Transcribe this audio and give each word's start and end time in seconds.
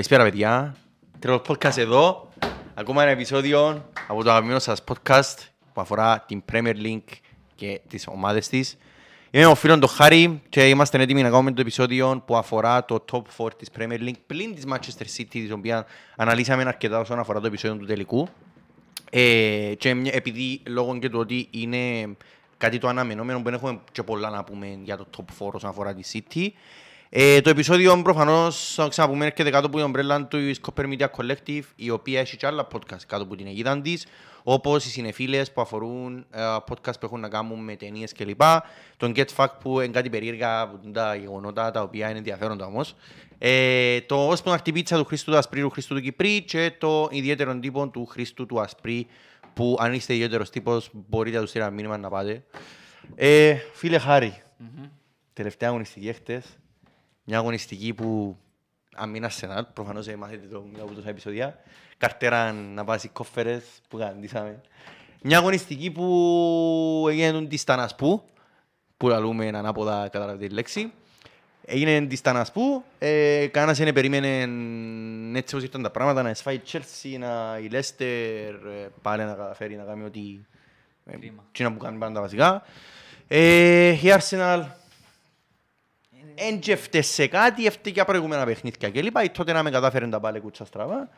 Καλησπέρα 0.00 0.30
παιδιά. 0.30 0.76
Τρίτο 1.18 1.42
podcast 1.48 1.76
εδώ. 1.76 2.28
Ακόμα 2.74 3.02
ένα 3.02 3.10
επεισόδιο 3.10 3.84
από 4.08 4.22
το 4.24 4.30
αγαπημένο 4.30 4.58
σας 4.58 4.84
podcast 4.88 5.36
που 5.72 5.80
αφορά 5.80 6.24
την 6.28 6.42
Premier 6.52 6.74
League 6.84 7.12
και 7.54 7.80
τις 7.88 8.06
ομάδες 8.06 8.48
της. 8.48 8.78
Είμαι 9.30 9.46
ο 9.46 9.54
φίλος 9.54 9.78
του 9.78 9.86
Χάρη 9.86 10.42
και 10.48 10.68
είμαστε 10.68 11.02
έτοιμοι 11.02 11.22
να 11.22 11.30
κάνουμε 11.30 11.52
το 11.52 11.60
επεισόδιο 11.60 12.22
που 12.26 12.36
αφορά 12.36 12.84
το 12.84 13.04
top 13.12 13.22
4 13.36 13.48
της 13.56 13.68
Premier 13.78 13.98
League 13.98 14.20
πλην 14.26 14.54
της 14.54 14.64
Manchester 14.68 15.20
City, 15.20 15.26
της 15.28 15.52
οποία 15.52 15.86
αναλύσαμε 16.16 16.62
αρκετά 16.62 16.98
όσον 16.98 17.18
αφορά 17.18 17.40
το 17.40 17.46
επεισόδιο 17.46 17.76
του 17.76 17.86
τελικού. 17.86 18.28
Ε, 19.10 19.72
και 19.78 19.94
μια- 19.94 20.12
επειδή 20.14 20.62
λόγω 20.66 20.98
και 20.98 21.08
του 21.08 21.18
ότι 21.18 21.48
είναι 21.50 22.08
κάτι 22.58 22.78
το 22.78 22.88
αναμενόμενο 22.88 23.38
που 23.38 23.44
δεν 23.44 23.54
έχουμε 23.54 23.80
και 23.92 24.02
πολλά 24.02 24.30
να 24.30 24.44
πούμε 24.44 24.78
για 24.82 24.96
το 24.96 25.06
top 25.16 25.24
4 25.44 25.54
όσον 25.54 25.70
αφορά 25.70 25.94
τη 25.94 26.02
City. 26.12 26.48
Ε, 27.12 27.40
το 27.40 27.50
επεισόδιο 27.50 28.02
προφανώς 28.02 28.74
θα 28.74 28.88
ξαναπούμε 28.88 29.26
έρχεται 29.26 29.50
κάτω 29.50 29.66
από 29.66 29.76
την 29.76 29.84
ομπρέλα 29.84 30.26
του 30.26 30.50
Copper 30.66 30.84
Media 30.84 31.06
Collective 31.16 31.62
η 31.76 31.90
οποία 31.90 32.20
έχει 32.20 32.36
και 32.36 32.46
άλλα 32.46 32.66
podcast 32.72 33.02
κάτω 33.06 33.22
από 33.22 33.36
την 33.36 33.46
αιγίδα 33.46 33.80
της 33.80 34.06
όπως 34.42 34.84
οι 34.84 34.88
συνεφίλες 34.88 35.52
που 35.52 35.60
αφορούν 35.60 36.26
ε, 36.30 36.40
podcast 36.40 37.00
που 37.00 37.06
έχουν 37.06 37.20
να 37.20 37.28
κάνουν 37.28 37.64
με 37.64 37.76
ταινίες 37.76 38.12
κλπ. 38.12 38.40
Τον 38.96 39.12
Get 39.16 39.24
Fact 39.36 39.52
που 39.60 39.80
είναι 39.80 39.92
κάτι 39.92 40.10
περίεργα 40.10 40.68
που 40.68 40.80
είναι 40.84 40.92
τα 40.92 41.14
γεγονότα 41.14 41.70
τα 41.70 41.82
οποία 41.82 42.08
είναι 42.08 42.18
ενδιαφέροντα 42.18 42.66
όμως. 42.66 42.94
Ε, 43.38 44.00
το 44.00 44.28
Όσπον 44.28 44.52
Αρτιπίτσα 44.52 44.96
του 44.96 45.04
Χρήστου 45.04 45.30
του 45.30 45.36
Ασπρί 45.36 45.60
του 45.60 45.70
Χρήστου 45.70 45.94
του 45.94 46.00
Κυπρί 46.00 46.42
και 46.42 46.72
το 46.78 47.08
ιδιαίτερο 47.10 47.58
τύπο 47.58 47.88
του 47.88 48.06
Χρήστου 48.06 48.46
του 48.46 48.60
Ασπρί 48.60 49.06
που 49.54 49.76
αν 49.80 49.92
είστε 49.92 50.14
ιδιαίτερος 50.14 50.50
τύπος 50.50 50.90
μπορείτε 50.92 51.36
να 51.36 51.42
του 51.42 51.48
στείλετε 51.48 51.70
ένα 51.70 51.80
μήνυμα 51.80 51.98
να 51.98 52.08
πάτε. 52.08 52.44
Ε, 53.14 53.56
φίλε 53.72 53.98
Χάρη, 53.98 54.42
τελευταία 55.32 55.68
αγωνιστική 55.68 56.12
χτες, 56.12 56.44
μια 57.24 57.38
αγωνιστική 57.38 57.94
που 57.94 58.36
αν 58.94 59.10
μην 59.10 59.26
Arsenal, 59.26 59.62
προφανώς 59.72 60.08
ε, 60.08 60.16
μάθετε 60.16 60.46
το 60.46 60.66
μετά 60.72 60.82
από 60.82 60.94
τόσα 60.94 61.08
επεισόδια, 61.08 61.58
καρτέρα 61.98 62.52
να 62.52 62.84
πάσει 62.84 63.08
κόφερες 63.08 63.64
που 63.88 63.98
καντήσαμε. 63.98 64.60
Μια 65.22 65.38
αγωνιστική 65.38 65.90
που 65.90 67.06
έγινε 67.08 67.46
τη 67.46 67.56
Στανασπού, 67.56 68.22
που 68.96 69.08
λαλούμε 69.08 69.48
ανάποδα 69.48 70.08
καταλαβαίνετε 70.08 70.46
τη 70.46 70.54
λέξη. 70.54 70.92
Έγινε 71.64 72.06
τη 72.06 72.16
Στανασπού, 72.16 72.84
ε, 72.98 73.46
κανένας 73.46 73.78
δεν 73.78 73.92
περίμενε 73.92 74.28
έτσι 75.38 75.54
όπως 75.54 75.66
ήρθαν 75.66 75.82
τα 75.82 75.90
πράγματα, 75.90 76.22
να 76.22 76.28
εσφάει 76.28 76.54
η 76.54 76.62
Chelsea, 76.72 77.18
να 77.18 77.58
η 77.58 77.68
Leicester 77.72 78.54
ε, 78.68 78.88
πάλι 79.02 79.24
να 79.24 79.34
καταφέρει 79.34 79.76
να 79.76 79.84
κάνει 79.84 80.04
ό,τι 80.04 80.20
ε, 81.04 81.16
Κρίμα. 81.16 81.44
εκείνα 81.48 81.72
που 81.72 81.78
κάνει 81.78 81.98
πάντα 81.98 82.12
τα 82.12 82.20
βασικά. 82.20 82.62
Ε, 83.28 83.90
η 83.90 84.14
Arsenal 84.18 84.64
Εν 86.48 86.58
και 86.58 86.76
φταίει 86.76 87.02
σε 87.02 87.26
κάτι, 87.26 87.66
έφταιγε 87.66 87.94
για 87.94 88.04
προηγούμενα 88.04 88.44
παιχνίδια 88.44 88.90
και 88.90 89.02
λοιπά. 89.02 89.22
Η 89.22 89.30
τότε 89.30 89.52
να 89.52 89.62
με 89.62 89.70
κατάφερε 89.70 90.04
να 90.04 90.10
τα 90.10 90.20
πάλι 90.20 90.40
κούτσα 90.40 90.64
στραβά. 90.64 91.08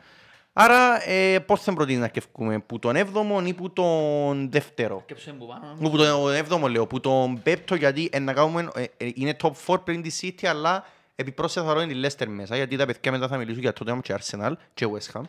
Άρα, 0.53 1.09
ε, 1.09 1.39
πώς 1.39 1.61
θα 1.61 1.73
προτείνεις 1.73 2.01
να 2.01 2.07
κεφκούμε, 2.07 2.59
που 2.59 2.79
τον 2.79 2.95
7ο 2.95 3.43
ή 3.45 3.53
που 3.53 3.73
τον 3.73 4.51
δεύτερο; 4.51 5.03
Και 5.05 5.13
ψέν 5.13 5.37
που 5.37 5.47
πάνω. 5.47 5.89
Που 5.89 5.97
τον 5.97 6.65
7ο 6.65 6.69
λέω, 6.69 6.87
που 6.87 6.99
τον 6.99 7.41
πέπτο 7.43 7.75
γιατί 7.75 8.09
ε, 8.11 8.19
να 8.19 8.33
κάνουμε, 8.33 8.67
ε, 8.75 8.83
ε, 8.97 9.09
είναι 9.13 9.35
top 9.41 9.51
4 9.67 9.83
πριν 9.83 10.01
τη 10.01 10.09
City, 10.21 10.45
αλλά 10.45 10.85
επιπρόσθετα 11.15 11.65
θα 11.67 11.73
ρώνει 11.73 11.93
τη 11.93 11.99
Leicester 12.03 12.27
μέσα, 12.27 12.55
γιατί 12.55 12.75
τα 12.75 12.85
παιδιά 12.85 13.11
μετά 13.11 13.27
θα 13.27 13.37
μιλήσουν 13.37 13.61
για 13.61 13.73
τότε 13.73 13.99
και 14.01 14.15
Arsenal 14.19 14.51
και 14.73 14.87
West 14.91 15.19
Ham. 15.19 15.23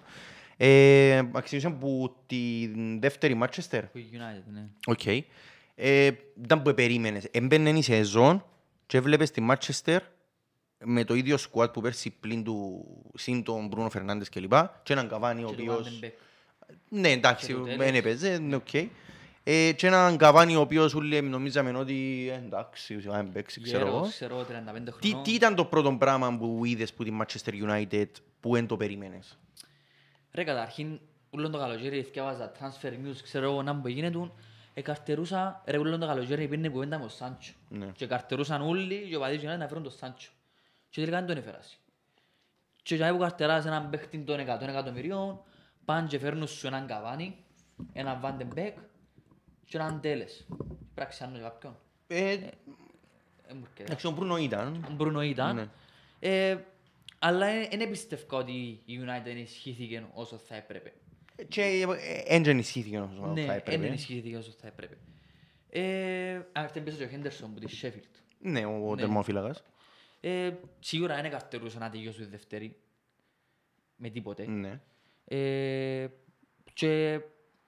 Ε, 0.56 1.22
αξιούσαν 1.32 1.78
που 1.78 2.16
τη 2.26 2.70
δεύτερη 2.98 3.38
Manchester. 3.42 3.80
Που 3.92 3.98
η 3.98 4.08
United, 4.12 4.52
ναι. 4.52 4.66
Οκ. 4.86 5.06
Ε, 5.74 6.10
ήταν 6.44 6.62
που 6.62 6.74
περίμενες. 6.74 7.24
Έμπαινε 7.30 7.70
η 7.70 7.82
σεζόν 7.82 8.44
και 8.94 9.00
έβλεπες 9.00 9.30
τη 9.30 9.46
Manchester 9.50 9.98
με 10.84 11.04
το 11.04 11.14
ίδιο 11.14 11.36
squad 11.36 11.72
που 11.72 11.80
πέρσι 11.80 12.10
πλην 12.10 12.44
του 12.44 12.84
συν 13.14 13.42
τον 13.42 13.66
Μπρούνο 13.66 13.90
Φερνάντες 13.90 14.28
και 14.28 14.40
λοιπά 14.40 14.80
και 14.82 14.92
έναν 14.92 15.08
Καβάνι 15.08 15.44
ο 15.44 15.46
Και 15.48 15.54
του 15.54 15.62
οποίος... 15.68 16.00
Van 16.00 16.04
de 16.04 16.06
Beek. 16.06 16.12
Ναι, 16.88 17.08
εντάξει, 17.10 17.46
και 17.46 17.52
του 17.52 17.64
δεν 17.64 17.78
Τέλες. 17.78 17.98
έπαιζε, 17.98 18.32
είναι 18.34 18.54
οκ. 18.56 18.74
Ε, 19.44 19.72
και 19.72 19.86
έναν 19.86 20.16
Καβάνι 20.16 20.56
ο 20.56 20.60
οποίος 20.60 20.94
όλοι 20.94 21.22
νομίζαμε 21.22 21.78
ότι 21.78 22.28
ε, 22.32 22.34
εντάξει, 22.34 22.98
αν 23.12 23.32
παίξει, 23.32 23.60
ξέρω 23.60 23.86
εγώ. 23.86 23.96
Γέρος, 23.96 24.10
ξέρω, 24.10 24.40
35 24.40 24.44
Τι, 25.00 25.08
χρονών. 25.08 25.24
τι 25.24 25.32
ήταν 25.34 25.54
το 25.54 25.64
πρώτο 25.64 25.92
πράγμα 25.92 26.36
που 26.38 26.64
είδες 26.64 26.92
που 26.92 27.04
τη 27.04 27.10
Manchester 27.20 27.52
United 27.68 28.08
που 28.40 28.52
δεν 28.52 28.66
το 28.66 28.76
περίμενες; 28.76 29.38
Ρε 30.32 30.44
καταρχήν, 30.44 31.00
ούλον 31.30 31.50
το 31.50 31.58
καλοκαίρι 31.58 32.02
θυκεύαζα 32.02 32.52
transfer 32.60 32.88
news, 32.88 33.16
ξέρω 33.22 33.50
εγώ 33.50 33.62
να 33.62 33.76
που 33.76 33.88
γίνεται, 33.88 34.30
εκαρτερούσα, 34.74 35.62
ρε 35.66 35.78
ούλον 35.78 36.00
το 36.00 36.06
καλοκαίρι 36.06 36.48
πήγαινε 36.48 36.68
κουβέντα 36.68 36.98
με 36.98 37.04
ο 37.04 37.08
Σάντσο. 37.08 37.52
Ναι. 37.68 37.86
Και 37.86 38.06
καρτερούσαν 38.06 38.62
όλοι 38.62 39.06
και 39.08 39.16
ο 39.16 39.20
παδίς 39.20 39.40
United 39.42 39.58
να 39.58 39.68
φέρουν 39.68 39.82
τον 39.82 39.92
Σάντσο. 39.92 40.30
Και 40.88 41.00
τελικά 41.00 41.18
δεν 41.18 41.26
τον 41.26 41.36
έφερασαι. 41.36 41.76
Και 42.82 42.94
για 42.94 43.12
που 43.12 43.18
καρτεράς 43.18 43.66
έναν 43.66 43.90
παίχτη 43.90 44.18
των 44.18 44.38
100 44.40 44.40
εκατομμυρίων, 44.60 45.40
πάνε 45.84 46.06
και 46.06 46.18
φέρνουν 46.18 46.46
σου 46.48 46.66
έναν 46.66 46.86
Καβάνι, 46.86 47.44
έναν 47.92 48.20
Van 48.24 48.42
de 48.42 48.58
Beek 48.58 48.72
και 49.64 49.76
έναν 49.76 50.00
Τέλες. 50.00 50.46
Πράξη 50.94 51.24
άνω 51.24 51.38
για 51.38 51.48
κάποιον. 51.48 51.76
Ε, 52.06 52.32
Ε, 53.46 53.54
μου 53.54 53.60
έρχεται. 53.62 53.82
εντάξει, 53.82 54.06
ο 54.06 54.10
Μπρούνο 54.10 54.36
ήταν. 54.36 54.86
Ο 54.90 54.92
Μπρούνο 54.92 55.22
ήταν. 55.22 55.56
Ναι. 55.56 55.68
Ε, 56.18 56.58
αλλά 57.18 57.46
δεν 57.70 57.80
εμπιστεύω 57.80 58.36
ότι 58.38 58.52
η 58.84 59.00
United 59.02 59.26
ενισχύθηκε 59.26 60.06
όσο 60.14 60.36
θα 60.36 60.54
έπρεπε. 60.54 60.92
Και 61.48 61.86
δεν 62.28 62.46
ενισχύθηκε 62.46 62.98
όσο 62.98 63.14
θα 63.20 63.26
Ναι, 63.26 63.44
δεν 63.44 63.50
έπρεπε. 63.56 63.86
ενισχύθηκε 63.86 64.36
όσο 64.36 64.50
θα 64.60 64.66
έπρεπε. 64.66 64.96
Ε, 65.68 66.34
αν 66.52 66.64
έρθει 66.64 66.80
πίσω 66.80 66.96
και 66.96 67.04
ο 67.04 67.08
Χέντερσον 67.08 67.54
που 67.54 67.60
τη 67.60 67.78
Sheffield. 67.82 68.22
Ναι, 68.38 68.64
ο 68.64 68.94
Ναι. 68.94 69.00
τερμοφύλακας. 69.00 69.62
Ε, 70.20 70.50
σίγουρα 70.80 71.20
δεν 71.22 71.30
καρτερούσε 71.30 71.78
να 71.78 71.90
τελειώσει 71.90 72.22
η 72.22 72.26
δεύτερη. 72.26 72.76
Με 73.96 74.08
τίποτε. 74.08 74.46
Ναι. 74.46 74.80
Ε, 75.24 76.06
και 76.72 77.20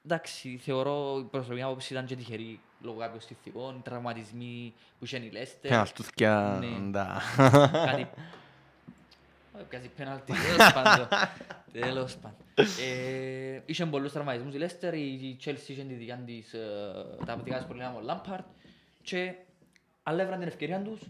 εντάξει, 0.04 0.56
θεωρώ 0.56 1.18
η 1.18 1.24
προσωπική 1.24 1.62
άποψη 1.62 1.92
ήταν 1.92 2.06
και 2.06 2.16
τυχερή 2.16 2.60
λόγω 2.80 2.98
κάποιων 2.98 3.20
στιθικών, 3.20 3.82
τραυματισμοί 3.82 4.74
που 4.98 5.04
είχε 5.04 5.16
η 5.16 5.30
Leicester. 5.34 5.58
Πέναλτούθκια, 5.68 6.58
Ναι. 6.60 6.90
ντά. 6.90 7.20
Κάτι... 7.86 8.08
Όχι, 9.56 9.64
Πιάζει 9.68 9.88
πέναλτι, 9.88 10.32
τέλος 10.32 10.72
πάντων. 10.82 11.08
Τέλος 11.72 12.16
πάντων. 12.16 12.38
Ε, 12.54 13.62
Είχαν 13.66 13.90
πολλούς 13.90 14.12
τραυματισμούς 14.12 14.54
η 14.54 14.58
Leicester, 14.60 14.94
η 14.94 15.36
Chelsea 15.44 15.68
είχε 15.68 15.82
τη 15.82 15.94
δικιά 15.94 16.16
της, 16.26 16.52
ε, 16.54 16.60
τα 17.26 17.36
δικά 17.36 17.56
της 17.56 17.66
προβλήματα 17.66 18.00
με 18.00 18.06
τον 18.06 18.22
Lampard 18.22 18.44
και 19.02 19.34
αλεύραν 20.02 20.38
την 20.38 20.48
ευκαιρία 20.48 20.80
τους 20.82 21.00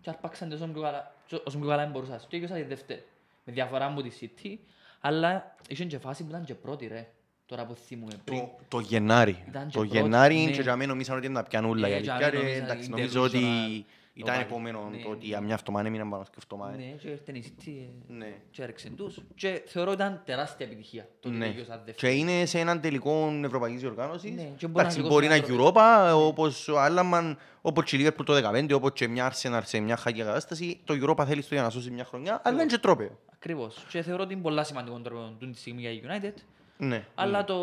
και 0.00 0.10
αρπάξαν 0.10 0.52
όσο 0.52 0.66
πιο 0.66 0.82
καλά, 0.82 1.14
όσο 1.44 1.58
πιο 1.58 1.68
καλά 1.68 1.82
δεν 1.82 1.90
μπορούσαν. 1.90 2.20
Και 2.28 2.36
έκαισαν 2.36 2.56
τη 2.56 2.62
δεύτερη, 2.62 3.04
με 3.44 3.52
διαφορά 3.52 3.88
μου 3.88 4.02
τη 4.02 4.10
City, 4.20 4.56
αλλά 5.00 5.54
είχαν 5.68 5.88
και 5.88 5.98
φάση 5.98 6.22
που 6.22 6.28
ήταν 6.28 6.44
και 6.44 6.54
πρώτη 6.54 6.86
ρε, 6.86 7.08
τώρα 7.46 7.66
που 7.66 7.74
θυμούμε 7.74 8.12
πριν. 8.24 8.38
Το- 8.38 8.58
Το 8.68 8.78
Γενάρη. 8.80 9.44
Ήταν 9.48 9.66
και 9.66 9.72
Το 9.78 9.80
πρώτη, 9.84 9.96
Γενάρη 9.98 10.34
ναι. 10.44 10.50
και 10.50 10.62
για 10.62 10.76
μένα 10.76 10.90
νομίζαν 10.92 11.16
ότι 11.16 11.26
είναι 11.26 11.34
τα 11.34 11.42
πιανούλα. 11.42 11.88
Ναι, 11.88 11.94
η 11.96 12.00
για 12.00 12.14
αλήθεια. 12.14 12.30
μένα 12.30 12.30
Και, 12.30 12.36
νομίζαν 12.36 12.64
Εντάξει, 12.64 12.86
είναι 12.86 12.96
νομίζω 12.96 13.22
ότι 13.22 13.38
delusional. 13.38 13.84
ήταν 14.14 14.34
Το 14.34 14.40
επόμενο 14.40 14.78
πάλι. 14.78 14.96
το 15.02 15.08
Ναι, 15.08 15.14
ότι 15.14 15.20
ναι. 15.20 15.26
για 15.26 15.40
μια 15.40 15.54
εβδομάδα 15.54 15.86
έμειναν 15.88 16.10
πάνω 16.10 16.24
σκεφτόμα. 16.24 16.70
Ναι, 16.70 16.82
και 16.82 17.08
ήρθε 17.08 17.32
η 17.32 17.44
City 17.46 17.70
ε, 18.10 18.12
Ναι. 18.12 18.32
και 18.50 18.62
έριξε 18.62 18.90
τους. 18.90 19.18
Και 19.34 19.62
θεωρώ 19.66 19.90
ότι 19.90 20.00
ήταν 20.02 20.22
τεράστια 20.24 20.66
επιτυχία 20.66 21.08
το 21.20 21.28
ότι 21.28 21.36
Ναι. 21.36 21.46
τελειώσαν 21.46 21.76
Και 21.76 21.82
δεύτερη. 21.84 22.18
είναι 22.18 22.44
σε 22.44 22.58
έναν 22.58 22.80
τελικό 22.80 23.40
ευρωπαϊκής 23.44 23.84
οργάνωσης. 23.84 24.30
Ναι, 24.34 24.42
και 24.56 24.66
μπορεί 24.66 24.80
Εντάξει, 24.80 25.00
να 25.00 25.06
μπορεί 25.08 25.26
να 25.26 25.34
σηκώσει 25.34 25.52
είναι 25.54 25.64
ένα 25.64 25.72
Europa, 26.12 26.26
όπως 26.28 26.68
ο 26.68 26.80
Άλαμαν, 26.80 27.38
όπως 27.60 27.84
και 27.84 27.96
η 27.96 28.06
Liverpool 28.06 28.24
το 28.24 28.32
2015, 28.34 28.74
όπως 28.74 28.90
και 28.94 29.08
μια 29.08 29.32
Arsenal 29.32 29.60
σε 29.64 29.80
μια 29.80 29.96
χαγιά 29.96 30.24
κατάσταση. 30.24 30.80
Το 30.84 30.94
Europa 30.94 31.24
θέλει 31.26 31.42
στο 31.42 31.54
για 31.54 31.62
να 31.62 31.70
σώσει 31.70 31.90
μια 31.90 32.04
χρονιά, 32.04 32.40
αλλά 32.44 32.62
είναι 32.62 32.70
και 32.70 32.78
τρόπαιο. 32.78 33.18
Ακριβώς. 33.32 33.84
Και 33.88 34.02
θεωρώ 34.02 34.22
ότι 34.22 34.32
είναι 34.32 34.42
πολλά 34.42 34.64
σημαντικό 34.64 34.98
τρόπο 35.00 35.34
τούτη 35.38 35.52
τη 35.52 35.58
στιγμή 35.58 35.80
για 35.80 35.90
η 35.90 36.00
United. 36.04 36.32
Ναι. 36.78 37.04
Αλλά 37.14 37.44
το, 37.44 37.56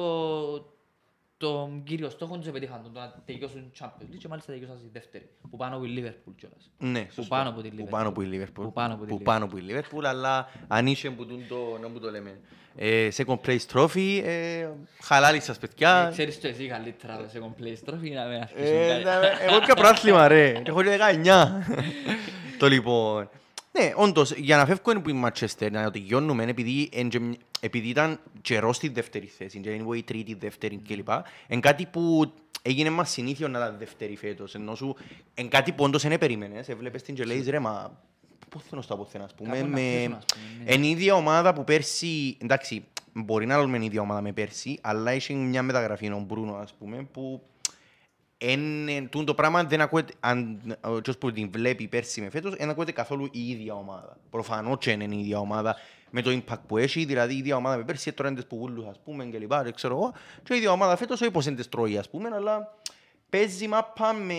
το 1.38 1.70
κύριο 1.84 2.10
στόχο 2.10 2.38
τους 2.38 2.48
επετύχαν, 2.48 2.82
το 2.94 3.00
να 3.00 3.14
τελειώσουν 3.26 3.72
Champions 3.80 4.04
League 4.14 4.18
και 4.20 4.28
μάλιστα 4.28 4.52
τελειώσαν 4.52 4.78
στη 4.78 4.90
δεύτερη. 4.94 5.30
Που 5.50 5.58
πάνω 5.58 5.76
από 5.76 5.86
η 5.86 5.90
Liverpool 5.98 6.34
κιόλας. 6.38 6.72
Ναι, 6.78 7.00
Που 7.02 7.12
σωστό. 7.14 7.36
πάνω 7.36 7.50
από 7.50 7.62
τη 7.62 7.70
Που 7.70 7.76
Liverpool. 7.84 7.90
πάνω 7.90 8.10
από 8.10 8.22
η 8.22 8.30
Liverpool. 8.32 8.64
Που 8.64 8.74
πάνω 8.74 8.94
από 8.94 9.04
τη 9.06 9.10
Που 9.10 9.16
Liverpool. 9.20 9.24
πάνω 9.24 9.46
από 9.46 9.58
η 9.58 9.64
Liverpool, 9.70 10.04
αλλά 10.04 10.50
αν 10.68 10.88
είσαι 10.88 11.10
που 11.10 11.26
τούν 11.26 11.48
το, 11.48 11.78
να 11.82 11.88
μου 11.90 12.00
το 12.00 12.12
λέμε. 12.12 12.40
Ε, 12.76 13.08
second 13.16 13.38
place 13.46 13.60
trophy, 13.74 14.22
ε, 14.24 14.68
χαλάλι 15.02 15.40
σας 15.40 15.56
Ε, 15.56 15.60
παιδιά. 15.60 16.08
Ξέρεις 16.12 16.40
το 16.42 16.48
εσύ 16.48 16.68
καλύτερα 16.68 17.18
το 17.18 17.24
second 17.34 17.64
place 17.64 17.90
trophy 17.90 18.12
να 18.14 18.26
με 18.26 18.36
Ε, 18.36 18.40
αρχίσουν 18.40 19.04
να- 19.04 19.12
κάτι. 19.12 19.28
Εγώ 19.48 19.60
πια 19.60 19.76
πράθλημα 19.76 20.28
ρε, 20.28 20.50
έχω 20.66 20.84
και 20.84 20.90
19. 20.90 21.64
Το 22.60 22.68
λοιπόν. 22.68 23.30
Ναι, 23.80 23.92
όντως, 23.96 24.32
για 24.32 24.58
να 24.58 24.66
φεύγω 24.66 24.92
είναι 24.92 25.00
που 25.00 25.10
η 25.10 25.22
Manchester, 25.26 25.72
να 25.72 25.84
το 25.84 25.92
τελειώνουμε, 25.92 26.44
επειδή, 26.44 26.90
εν 26.94 27.10
και 27.10 27.20
μ- 27.20 27.34
επειδή 27.60 27.88
ήταν 27.88 28.20
καιρός 28.42 28.76
στη 28.76 28.90
δεύτερη 28.90 29.26
θέση, 29.26 29.60
και 29.60 29.70
είναι 29.70 29.98
η 29.98 30.04
τρίτη, 30.04 30.34
δεύτερη 30.34 30.82
κλπ. 30.88 31.10
Είναι 31.48 31.60
κάτι 31.60 31.86
που 31.86 32.32
έγινε 32.62 32.90
μας 32.90 33.10
συνήθιο 33.12 33.48
να 33.48 33.60
ήταν 33.60 33.76
δεύτερη 33.80 34.16
φέτος, 34.16 34.56
ενώ 34.56 34.76
σου, 34.76 34.96
είναι 35.36 35.48
κάτι 35.48 35.72
που 35.72 35.84
όντως 35.84 36.04
δεν 36.04 36.18
περίμενες, 36.18 36.70
έβλεπες 36.70 37.02
την 37.02 37.16
και 37.16 37.24
λέεις 37.24 37.48
ρε, 37.50 37.60
μα 37.60 38.00
πού 38.50 38.60
θέλω 38.60 38.82
στο 38.82 38.94
αποθέν, 38.94 39.22
ας 39.22 39.34
πούμε, 39.34 39.50
Κάπου 39.50 39.70
να 39.70 39.76
με... 39.76 39.82
πέσουν, 39.82 40.14
ας 40.14 40.26
πούμε, 40.26 40.64
ναι. 40.66 40.72
Εν 40.72 40.84
η 40.84 40.90
ίδια 40.90 41.16
ομάδα 41.16 41.54
που 41.54 41.64
πέρσι, 41.64 42.38
εντάξει, 42.42 42.84
μπορεί 43.14 43.46
να 43.46 43.58
λέμε 43.58 43.78
η 43.78 43.86
ίδια 43.86 44.02
ομάδα 44.02 44.22
με 44.22 44.32
πέρσι, 44.32 44.78
αλλά 44.82 45.14
είχε 45.14 45.34
μια 45.34 45.64
μεταγραφή 45.64 46.08
ο 46.08 46.24
Μπρούνο, 46.28 46.56
ας 46.56 46.74
πούμε, 46.74 47.08
που 47.12 47.42
εν, 48.46 48.88
εν, 48.88 49.10
τούτο 49.10 49.24
το 49.24 49.34
πράγμα 49.34 49.64
δεν 49.64 49.82
ακούεται, 49.82 50.14
αν 50.20 50.62
ο 50.82 51.02
ποιος 51.02 51.18
που 51.18 51.32
την 51.32 51.52
βλέπει 51.52 51.88
πέρσι 51.88 52.22
με 52.22 52.30
φέτος, 52.30 52.56
δεν 52.56 52.70
ακούεται 52.70 52.92
καθόλου 52.92 53.28
η 53.32 53.50
ίδια 53.50 53.74
ομάδα. 53.74 54.18
Προφανώς 54.30 54.78
και 54.80 54.92
είναι 54.92 55.16
η 55.16 55.20
ίδια 55.20 55.40
ομάδα 55.40 55.76
με 56.10 56.22
το 56.22 56.32
impact 56.32 56.62
που 56.68 56.78
έχει, 56.78 57.06
δηλαδή 57.06 57.34
η 57.34 57.38
ίδια 57.38 57.56
ομάδα 57.56 57.78
με 57.78 57.84
πέρσι, 57.84 58.14
τώρα 58.14 58.30
είναι 58.30 58.38
τις 58.38 58.48
που 58.48 58.58
βούλους 58.58 58.86
ας 58.86 59.00
πούμε 59.04 59.26
και 59.26 59.38
λοιπά, 59.38 59.64
δεν 59.64 59.74
ξέρω 59.74 59.96
εγώ, 59.96 60.14
και 60.44 60.54
η 60.54 60.58
ίδια 60.58 60.72
ομάδα 60.72 60.96
φέτος 60.96 61.22
όχι 61.22 61.32
πως 61.32 61.46
είναι 61.46 61.56
τις 61.56 61.70
τρώει 61.70 61.98
ας 61.98 62.10
πούμε, 62.10 62.30
αλλά 62.34 62.76
παίζει 63.30 63.68
μάπα 63.68 64.14
με, 64.14 64.36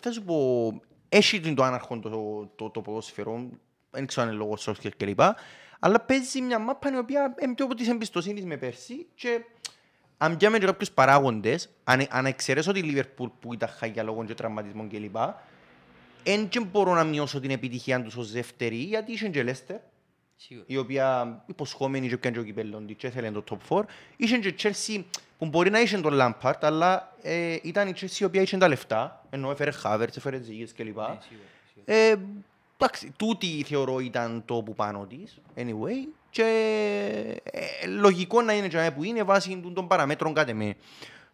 θα 0.00 0.12
σου 0.12 0.22
πω, 0.22 0.80
έχει 1.08 1.54
το 1.54 1.62
άναρχο 1.62 1.98
το, 1.98 2.08
το, 2.08 2.50
το, 2.56 2.70
το 2.70 2.80
ποδόσφαιρο, 2.80 3.48
δεν 3.90 4.06
ξέρω 4.06 4.26
αν 4.26 4.32
είναι 4.32 4.42
λόγω 4.42 4.56
σόφκερ 4.56 4.96
και 4.96 5.06
λοιπά, 5.06 5.36
αλλά 5.78 6.00
παίζει 6.00 6.40
μια 6.40 6.58
μάπα 6.58 6.92
η 6.92 6.96
οποία 6.96 7.34
είναι 7.42 7.54
πιο 7.54 7.64
από 7.64 7.74
της 7.74 7.88
εμπιστοσύνης 7.88 8.44
με 8.44 8.56
πέρσι 8.56 9.06
και 9.14 9.44
αν 10.18 10.36
πιάμε 10.36 10.58
και 10.58 10.66
κάποιους 10.66 10.90
παράγοντες, 10.90 11.68
αν, 11.84 12.06
αν 12.10 12.26
εξαιρέσω 12.26 12.72
τη 12.72 12.82
Λίβερπουλ 12.82 13.28
που 13.40 13.54
ήταν 13.54 13.68
χάγια 13.68 14.02
λόγω 14.02 14.24
και 14.24 14.34
τραυματισμών 14.34 14.88
κλπ. 14.88 15.16
Εν 16.22 16.48
και 16.48 16.60
μπορώ 16.60 16.94
να 16.94 17.04
μειώσω 17.04 17.40
την 17.40 17.50
επιτυχία 17.50 18.02
τους 18.02 18.16
ως 18.16 18.32
δεύτερη, 18.32 18.76
γιατί 18.76 19.12
είχε 19.12 19.28
και 19.28 19.42
Λέστερ, 19.42 19.80
Σίγουρα. 20.36 20.66
η 20.68 20.76
οποία 20.76 21.42
υποσχόμενη 21.46 22.08
και 22.08 22.16
πιάνε 22.16 22.36
και 22.36 22.42
ο 22.42 22.44
κυπέλλον 22.44 22.86
της 22.86 22.96
και 22.96 23.10
θέλει 23.10 23.30
το 23.30 23.44
top 23.50 23.78
4. 23.78 23.82
Είχε 24.16 24.38
και 24.38 24.54
Chelsea 24.58 25.02
που 25.38 25.46
μπορεί 25.46 25.70
να 25.70 25.80
είχε 25.80 25.98
τον 25.98 26.12
Λάμπαρτ, 26.12 26.64
αλλά 26.64 27.16
ε, 27.22 27.56
ήταν 27.62 27.88
η 27.88 27.92
Chelsea 28.00 28.18
η 28.18 28.24
οποία 28.24 28.42
είχε 28.42 28.56
τα 28.56 28.68
λεφτά, 28.68 29.26
ενώ 29.30 29.50
έφερε 29.50 29.70
Χάβερτς, 29.70 30.16
έφερε 30.16 30.40
Ζήγες 30.40 30.72
κλπ. 30.72 30.84
Ναι, 30.86 30.92
σίγουρα, 30.92 31.18
σίγουρα. 31.20 31.98
Ε, 31.98 32.14
εντάξει, 32.78 33.12
τούτη 33.16 33.64
θεωρώ 33.66 33.98
ήταν 33.98 34.42
το 34.44 34.62
που 34.62 34.74
πάνω 34.74 35.06
της, 35.06 35.40
anyway, 35.56 36.08
και 36.34 37.40
ε, 37.42 37.86
λογικό 37.86 38.42
να 38.42 38.52
είναι 38.52 38.68
και 38.68 38.90
που 38.94 39.04
είναι 39.04 39.22
βάσει 39.22 39.50
τούτων 39.50 39.74
των 39.74 39.86
παραμέτρων 39.86 40.34
κάτε 40.34 40.52
με. 40.52 40.74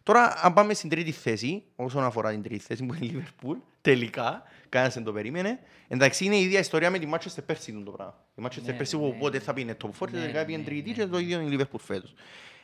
Τώρα, 0.03 0.33
αν 0.41 0.53
πάμε 0.53 0.73
στην 0.73 0.89
τρίτη 0.89 1.11
θέση, 1.11 1.63
όσον 1.75 2.03
αφορά 2.03 2.29
την 2.31 2.41
τρίτη 2.41 2.63
θέση 2.63 2.85
που 2.85 2.93
είναι 2.93 3.05
η 3.05 3.23
Liverpool, 3.23 3.55
τελικά, 3.81 4.43
κανένας 4.69 4.93
δεν 4.93 5.03
το 5.03 5.11
περίμενε. 5.11 5.59
Εντάξει, 5.87 6.25
είναι 6.25 6.35
η 6.35 6.41
ίδια 6.41 6.59
ιστορία 6.59 6.89
με 6.89 6.99
τη 6.99 7.07
Manchester 7.13 7.43
πέρσι 7.45 7.71
τούτο 7.71 7.85
το 7.85 7.91
πράγμα. 7.91 8.15
Η 8.35 8.41
Manchester 8.45 8.65
Ναι, 8.65 8.73
πέρσι 8.73 8.95
ναι, 8.95 9.01
που 9.01 9.07
ναι. 9.07 9.19
πότε 9.19 9.39
θα 9.39 9.53
πήγαινε 9.53 9.77
top 9.83 9.87
4 9.87 9.91
και 9.99 10.05
Ναι, 10.11 10.19
τελικά 10.19 10.45
πήγαινε 10.45 10.63
ναι, 10.63 10.69
τρίτη 10.69 10.89
ναι, 10.89 10.95
και 10.95 11.05
το 11.05 11.15
ναι. 11.15 11.21
ίδιο 11.21 11.39
είναι 11.39 11.55
η 11.55 11.57
Liverpool 11.59 11.79
φέτος. 11.79 12.13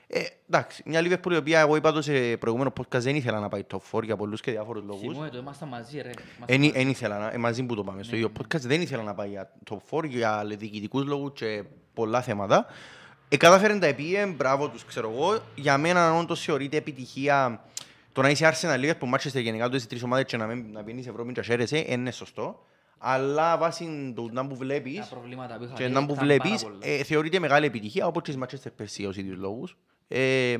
Ε, 0.07 0.23
εντάξει, 0.49 0.83
μια 0.85 1.01
Liverpool 1.01 1.31
η 1.31 1.35
οποία 1.35 1.59
εγώ 1.59 1.75
είπα 1.75 1.91
το 1.91 2.01
σε 2.01 2.37
προηγούμενο 2.37 2.73
podcast 2.79 2.99
δεν 2.99 3.15
ήθελα 3.15 3.39
να 3.39 3.49
πάει 3.49 3.63
top 3.73 3.97
4 3.97 4.03
για 4.03 4.15
πολλούς 4.15 4.41
και 4.41 4.51
διάφορους 4.51 4.83
λόγους. 4.83 5.01
Θυμούμαι 5.01 5.29
το, 5.29 5.37
ήμασταν 5.37 5.67
μαζί 5.67 6.01
ρε. 6.01 6.09
Ήμασταν 6.09 6.45
Εν, 6.45 6.59
μαζί. 6.59 6.71
εν 6.75 6.89
ήθελα 6.89 7.17
να, 7.17 7.31
ε, 7.31 7.37
μαζί 7.37 7.63
που 7.63 7.75
το 7.75 7.83
πάμε. 7.83 8.03
Στο 8.03 8.11
Ναι, 8.11 8.17
ίδιο 8.17 8.31
ναι. 8.37 8.45
podcast 8.45 8.59
δεν 8.61 8.81
ήθελα 8.81 9.03
να 9.03 9.13
πάει 9.13 9.29
για 9.29 9.51
top 9.69 9.97
4 9.99 10.05
για 10.07 10.45
διοικητικούς 10.57 11.05
λόγους 11.05 11.31
και 11.33 11.63
πολλά 11.97 12.21
θέματα. 12.21 12.65
Ε, 13.29 13.37
κατάφεραν 13.37 13.79
τα 13.79 13.85
επίε, 13.85 14.25
μπράβο 14.25 14.69
τους, 14.69 14.85
ξέρω 14.85 15.11
εγώ. 15.11 15.39
Για 15.55 15.77
μένα, 15.77 16.07
αν 16.07 16.17
όντως 16.17 16.41
θεωρείται 16.41 16.77
επιτυχία 16.77 17.61
το 18.11 18.21
να 18.21 18.29
είσαι 18.29 18.53
Arsenal 18.53 18.79
Liverpool, 18.79 19.15
Manchester 19.15 19.41
γενικά, 19.41 19.69
το 19.69 19.75
είσαι 19.75 19.87
τρεις 19.87 20.03
ομάδες 20.03 20.25
και 20.25 20.37
να, 20.37 20.45
μην, 20.45 20.65
να 20.71 20.83
πίνεις 20.83 21.07
Ευρώπη 21.07 21.33
και 21.33 21.39
να 21.39 21.45
χαίρεσαι, 21.45 21.85
είναι 21.87 22.11
σωστό. 22.11 22.65
Αλλά 22.97 23.57
βάσει 23.57 24.13
του 24.15 24.29
να 24.33 24.47
που 24.47 24.53
Τα 24.53 24.55
βλέπεις 24.55 25.07
προβλήματα 25.07 25.57
που 25.57 25.63
είχα 25.63 25.73
και 25.73 25.83
λέει 25.83 25.93
να 25.93 26.05
που 26.05 26.13
ήταν 26.13 26.25
βλέπεις, 26.25 26.63
πάρα 26.63 26.73
πολλά. 26.73 26.93
ε, 26.93 27.03
θεωρείται 27.03 27.39
μεγάλη 27.39 27.65
επιτυχία, 27.65 28.07
όπως 28.07 28.23
και 28.23 28.31
στις 28.31 28.43
Manchester 28.43 28.71
πέρσι 28.75 29.01
για 29.01 29.09
τους 29.09 29.17
ίδιους 29.17 29.37
λόγους. 29.37 29.77
Ε, 30.07 30.57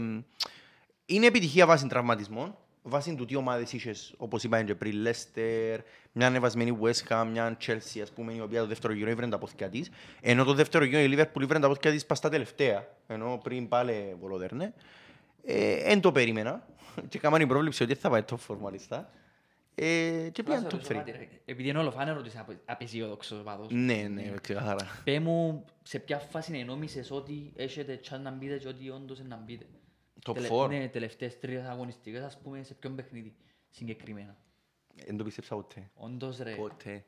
είναι 1.05 1.25
επιτυχία 1.25 1.65
βάσει 1.65 1.87
τραυματισμών, 1.87 2.55
βάσει 2.87 3.15
του 3.15 3.25
τι 3.25 3.35
ομάδες 3.35 3.73
είχες, 3.73 4.13
όπως 4.17 4.43
είπαμε 4.43 4.63
και 4.63 4.75
πριν, 4.75 5.05
Leicester, 5.07 5.77
μια 6.11 6.27
ανεβασμένη 6.27 6.77
West 6.81 7.07
Ham, 7.09 7.27
μια 7.31 7.57
Chelsea, 7.65 7.99
ας 8.01 8.11
πούμε, 8.11 8.33
η 8.33 8.39
οποία 8.39 8.59
το 8.61 8.67
δεύτερο 8.67 8.93
γύρο 8.93 9.09
ήβρε 9.09 9.27
τα 9.27 9.37
πόθηκια 9.37 9.69
της, 9.69 9.89
ενώ 10.21 10.43
το 10.43 10.53
δεύτερο 10.53 10.83
γύρο 10.85 10.99
η 11.01 11.15
Liverpool 11.17 11.41
ήβρε 11.41 11.59
τα 11.59 11.67
πόθηκια 11.67 11.91
της 11.91 12.05
πας 12.05 12.17
στα 12.17 12.29
τελευταία, 12.29 12.87
ενώ 13.07 13.39
πριν 13.43 13.67
πάλι 13.67 14.15
βολοδέρνε. 14.19 14.73
Ε, 15.45 15.73
εν 15.91 16.01
το 16.01 16.11
περίμενα 16.11 16.67
και 17.09 17.19
κάμαν 17.19 17.41
η 17.41 17.47
πρόβληψη 17.47 17.83
ότι 17.83 17.95
θα 17.95 18.09
πάει 18.09 18.21
top 18.29 18.53
4 18.53 18.57
μάλιστα. 18.59 19.09
Ε, 19.75 20.29
και 20.31 20.43
Να 20.45 20.55
σε 20.55 20.61
πήγαν 20.61 20.65
top 20.65 20.71
ρωτήσω 20.71 20.91
3. 20.93 20.95
κάτι, 20.95 21.11
ρε. 21.11 21.27
Επειδή 21.45 21.69
είναι 21.69 21.79
ολοφάνερο 21.79 22.19
ότι 22.19 22.27
είσαι 22.27 22.39
απε- 22.39 22.57
απεσιόδοξος 22.65 23.39
οπαδός. 23.39 23.67
Ναι, 23.71 24.07
ναι, 24.13 24.33
ξεκάθαρα. 24.41 24.87
Πέ 25.03 25.19
μου, 25.19 25.65
σε 25.83 25.99
ποια 25.99 26.17
φάση 26.19 26.57
ενόμισες 26.57 27.11
ότι 27.11 27.51
έχετε 27.55 27.99
chance 28.09 28.19
να 28.21 28.31
μπείτε 28.31 28.57
και 28.57 28.67
ότι 28.67 28.89
όντως 28.89 29.19
είναι 29.19 29.27
να 29.27 29.41
μπείτε. 29.45 29.65
Top 30.25 30.33
Τελε- 30.33 30.51
4. 30.51 30.67
Ναι, 30.67 30.87
τελευταίες 30.87 31.39
τρεις 31.39 31.59
αγωνιστικές, 31.65 32.23
ας 32.23 32.37
πούμε, 32.43 32.63
σε 32.63 32.73
ποιον 32.73 32.95
παιχνίδι 32.95 33.33
συγκεκριμένα. 33.69 34.35
Δεν 35.05 35.17
το 35.17 35.23
πίστεψα 35.23 35.55
ποτέ. 35.55 35.89
Όντως 35.95 36.37
ρε. 36.37 36.51
Ποτέ. 36.51 37.03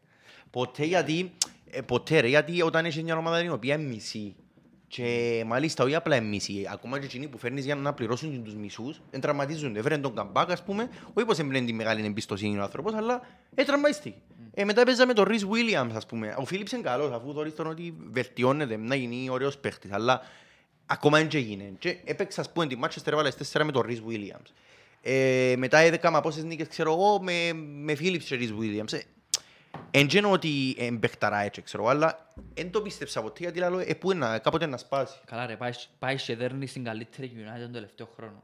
Ποτέ 0.50 0.86
γιατί, 0.86 1.32
ε, 1.70 1.82
ποτέ 1.82 2.20
ρε, 2.20 2.28
γιατί 2.28 2.62
όταν 2.62 2.86
έχεις 2.86 3.04
μια 3.04 3.18
ομάδα 3.18 3.40
την 3.42 3.52
οποία 3.52 3.74
είναι 3.76 3.84
μισή 3.84 4.36
και 4.88 5.44
μάλιστα 5.46 5.84
όχι 5.84 5.96
απλά 5.96 6.16
είναι 6.16 6.28
μισή, 6.28 6.68
ακόμα 6.72 7.00
και 7.00 7.06
εκείνοι 7.06 7.28
που 7.28 7.38
φέρνεις 7.38 7.66
για 7.66 7.76
να 7.76 7.94
πληρώσουν 7.94 8.44
τους 8.44 8.56
μισούς, 8.56 9.02
δεν 9.12 9.22
τραυματίζονται. 9.22 9.80
Έφεραν 9.80 10.02
τον 10.02 10.16
καμπάκ, 10.16 10.52
ας 10.52 10.64
πούμε, 10.64 10.90
όχι 11.14 11.26
πως 11.26 11.40
έμπαινε 11.40 11.66
τη 11.66 11.74
μεγάλη 11.74 12.06
εμπιστοσύνη 12.06 12.58
ο 12.58 12.62
άνθρωπος, 12.62 12.94
αλλά 12.94 13.22
ε, 13.56 13.64
τραυματίστηκε. 13.64 14.18
Ε, 14.54 14.64
μετά 14.64 14.84
παίζαμε 14.84 15.14
τον 15.14 15.26
Ρις 15.26 15.46
Williams, 15.46 15.92
ας 15.94 16.06
πούμε. 16.06 16.36
Ο 16.38 16.46
Φίλιπς 16.46 16.72
είναι 16.72 16.82
καλός, 16.82 17.12
αφού 17.12 17.34
θεωρείς 17.34 17.56
τον 17.56 17.68
ότι 17.68 17.96
βελτιώνεται, 18.12 18.78
να 18.78 18.96
γίνει 18.96 19.30
ωραίος 19.30 19.58
παίχτης, 19.58 19.92
αλλά 19.92 20.22
ακόμα 20.90 21.18
δεν 21.18 21.28
και 21.28 21.38
έγινε. 21.38 21.72
Και 21.80 21.98
έπαιξα, 22.06 22.42
ας 22.42 22.52
πούμε, 22.52 22.68
τη 22.68 22.76
Manchester 22.84 23.08
έβαλε 23.12 23.32
4 23.52 23.64
με 23.66 23.72
τον 23.72 23.82
Ρις 23.82 24.02
Williams. 24.10 24.52
Ε, 25.02 25.54
μετά 25.58 25.78
έδεκα 25.78 26.22
πόσες 26.22 26.44
νίκες, 26.44 26.68
ξέρω 26.68 26.92
εγώ, 26.94 27.22
με, 27.22 27.54
με 27.54 27.96
Φίλιπς 27.96 28.26
και 28.26 28.36
Ρις 28.36 28.54
Williams. 28.60 28.94
Ε, 28.94 29.00
Εν 29.92 30.08
τζένω 30.08 30.32
ότι 30.32 30.76
εμπαιχταρά 30.80 31.40
έτσι, 31.40 31.62
ξέρω, 31.62 31.88
αλλά 31.88 32.28
δεν 32.54 32.72
το 32.72 32.82
πίστεψα 32.82 33.22
ποτέ, 33.22 33.38
γιατί 33.44 33.60
λέω, 33.60 33.80
ε, 33.80 33.94
πού 33.94 34.12
είναι, 34.12 34.26
να- 34.28 34.38
κάποτε 34.40 34.66
να 34.66 34.78
σπάσει. 34.78 35.18
Καλά 35.26 35.46
ρε, 35.46 35.56
πάει- 35.56 35.72
πάει 36.00 36.16
και 36.16 36.36
δέρνει 36.36 36.68
στην 36.68 36.84
καλύτερη 36.84 37.32
United 37.36 37.62
τον 37.62 37.72
τελευταίο 37.72 38.10
χρόνο. 38.16 38.44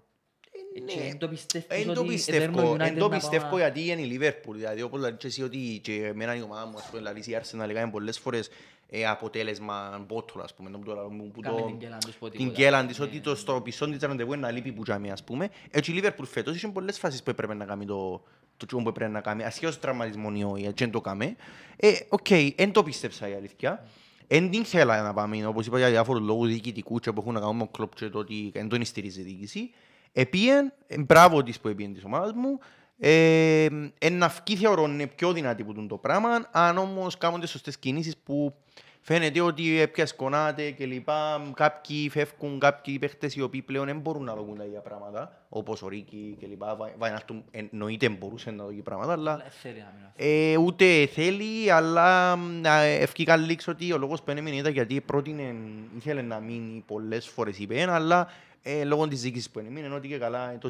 Ε, 0.75 0.80
και 0.80 1.00
ναι. 1.00 1.07
εν 1.09 1.18
το 1.18 1.27
πιστεύεις 1.27 1.68
Εν 1.88 1.94
το 1.94 2.00
ότι 2.01 2.09
πιστεύω, 2.09 2.39
δέρνει 2.39 2.59
ο 2.69 2.77
εν 2.86 2.94
United 2.94 2.98
το 3.00 3.07
να 3.07 3.18
πιστεύω 3.18 3.44
πάμε- 3.44 3.57
γιατί 3.59 3.86
είναι 3.91 4.01
η 4.01 4.06
Λίβερπουλ, 4.06 4.57
δηλαδή 4.57 4.81
όπως 4.81 5.00
λέει 5.00 5.12
και 5.13 5.27
εσύ 5.27 5.44
ότι 5.44 5.80
και 5.83 6.06
εμένα 6.06 6.36
η 6.36 6.41
ομάδα 6.41 6.65
μου, 6.65 6.77
ας 6.77 6.83
πούμε, 6.86 6.98
δηλαδή 6.98 7.31
η 7.31 7.38
Arsenal 7.41 7.69
έκανε 7.69 7.91
πολλές 7.91 8.19
φορές 8.19 8.50
ε, 8.90 9.08
αποτέλεσμα 9.08 10.04
μπότολ, 10.08 10.42
ας 10.42 10.54
πούμε, 10.54 10.70
που 10.70 10.80
το- 10.84 11.12
που 11.34 11.40
Κάμε 11.42 11.60
το- 11.62 11.66
την 11.66 11.78
κέλα 11.78 11.98
τους 11.98 12.16
πω 12.16 12.30
την 12.30 12.40
τίποτα. 12.40 12.56
κέλαν 12.58 12.88
της, 12.88 13.00
Ναι, 13.00 13.06
ότι 13.06 13.20
το 13.20 13.36
στο 13.36 13.62
πισόν 13.62 13.92
της 13.92 14.00
ραντεβού 14.02 14.34
είναι 14.34 14.42
να 14.42 14.52
λείπει 14.52 14.72
που 14.72 14.84
τζάμε, 14.84 15.12
ας 15.12 15.24
πούμε. 15.24 15.50
Έτσι 15.72 15.92
η 15.92 15.94
Λίβερπουλ 15.94 16.26
φέτος 16.26 16.56
είχε 16.56 16.68
πολλές 16.68 17.00
φάσεις 17.00 17.24
που 17.24 17.30
έπρεπε 17.30 17.54
να 17.54 17.66
κάνει 17.66 17.86
το, 17.86 18.24
το 18.58 18.66
τσιόν 18.66 18.84
που 18.84 18.90
έπρεπε 18.90 19.12
να 19.12 19.22
κάνει, 19.22 19.44
ασχέτως 19.44 19.80
τραυματισμό 19.80 20.32
ή 20.36 20.44
όχι, 20.44 20.66
έτσι 20.66 20.84
δεν 20.84 20.92
το 20.94 21.02
κάμε. 21.02 21.36
Ε, 21.76 21.92
οκ, 22.10 22.28
δεν 22.56 22.72
το 22.72 22.84
πίστεψα 22.84 23.28
η 23.30 23.34
αλήθεια. 23.34 23.86
Εν 24.27 24.50
την 24.50 24.65
θέλα 24.65 25.01
να 25.01 25.13
πάμε, 25.13 25.46
όπως 25.46 25.65
είπα 25.65 25.77
για 25.77 25.89
διάφορους 25.89 26.22
λόγους 26.25 26.48
διοικητικούς 26.48 27.00
και 27.01 27.12
που 27.12 27.22
έχουν 27.22 27.34
να 27.34 27.39
κάνουν 27.39 27.56
με 27.56 27.63
ο 27.63 27.68
κλόπ 27.68 27.96
και 27.96 28.10
το 28.10 28.20
ότι 28.20 28.50
δεν 28.54 28.68
τον 28.70 28.86
στηρίζει 28.86 29.20
η 29.22 29.24
διοίκηση. 29.24 29.72
Επίεν, 30.13 30.74
ε, 30.88 30.98
μπράβο 31.00 31.44
της 31.44 31.60
που 31.60 31.68
επίεν 31.68 31.94
της 31.94 32.04
ομάδας 32.04 32.32
μου, 32.34 32.60
ε, 33.00 33.68
εν 34.00 34.24
αυκή 34.24 34.56
θεωρώ 34.56 34.84
είναι 34.86 35.08
πιο 35.08 35.32
δυνατή 35.34 35.64
που 35.64 35.74
τούν 35.74 35.88
το 35.88 35.98
πράγμα, 35.98 36.48
αν 36.52 36.78
όμως 36.78 37.18
κάνουν 37.18 37.40
τις 37.40 37.50
σωστές 37.50 37.78
κινήσεις 37.78 38.18
που 38.18 38.54
φαίνεται 39.02 39.42
ότι 39.42 39.80
επιασκονάται 39.80 40.72
και 40.72 40.86
λοιπά, 40.86 41.42
κάποιοι 41.56 42.10
φεύγουν, 42.10 42.60
κάποιοι 42.60 43.00
παίχτες 43.00 43.36
οι 43.36 43.42
οποίοι 43.42 43.62
πλέον 43.62 43.86
δεν 43.86 44.00
μπορούν 44.00 44.24
να 44.24 44.36
δουν 44.36 44.58
τα 44.58 44.64
ίδια 44.64 44.80
πράγματα, 44.80 45.46
όπως 45.50 45.82
ο 45.82 45.88
Ρίκη 45.88 46.36
και 46.40 46.48
λοιπά, 46.48 46.75
Βα- 46.75 46.94
Βαϊνάλτουμ 46.98 47.42
εννοείται 47.52 48.10
μπορούσε 48.10 48.52
να 48.52 48.66
δει 48.66 48.82
πράγματα, 48.82 49.12
αλλά 49.12 49.32
Αλλά 49.34 49.46
θέλει 49.62 49.78
να 49.80 49.94
μείνω. 49.96 50.12
ε, 50.16 50.58
ούτε 50.58 51.06
θέλει, 51.06 51.72
αλλά 51.72 52.38
ευκήκα 52.84 53.36
λήξω 53.38 53.72
ότι 53.72 53.92
ο 53.94 53.98
λόγος 53.98 54.22
που 54.22 54.32
έμεινε 54.32 54.56
ήταν 54.56 54.72
γιατί 54.74 55.02
πρότεινε, 55.02 55.56
ήθελε 55.98 56.22
να 56.22 56.40
μείνει 56.40 56.84
πολλές 56.88 57.28
φορές 57.28 57.60
είπε, 57.60 57.86
αλλά 57.92 58.28
ε, 58.64 58.84
λόγω 58.84 59.08
της 59.08 59.22
διοίκησης 59.22 59.50
που 59.50 59.60
έμεινε, 59.60 59.88
ότι 59.96 60.08
και 60.08 60.18
καλά, 60.18 60.52
ε, 60.52 60.58
το 60.58 60.70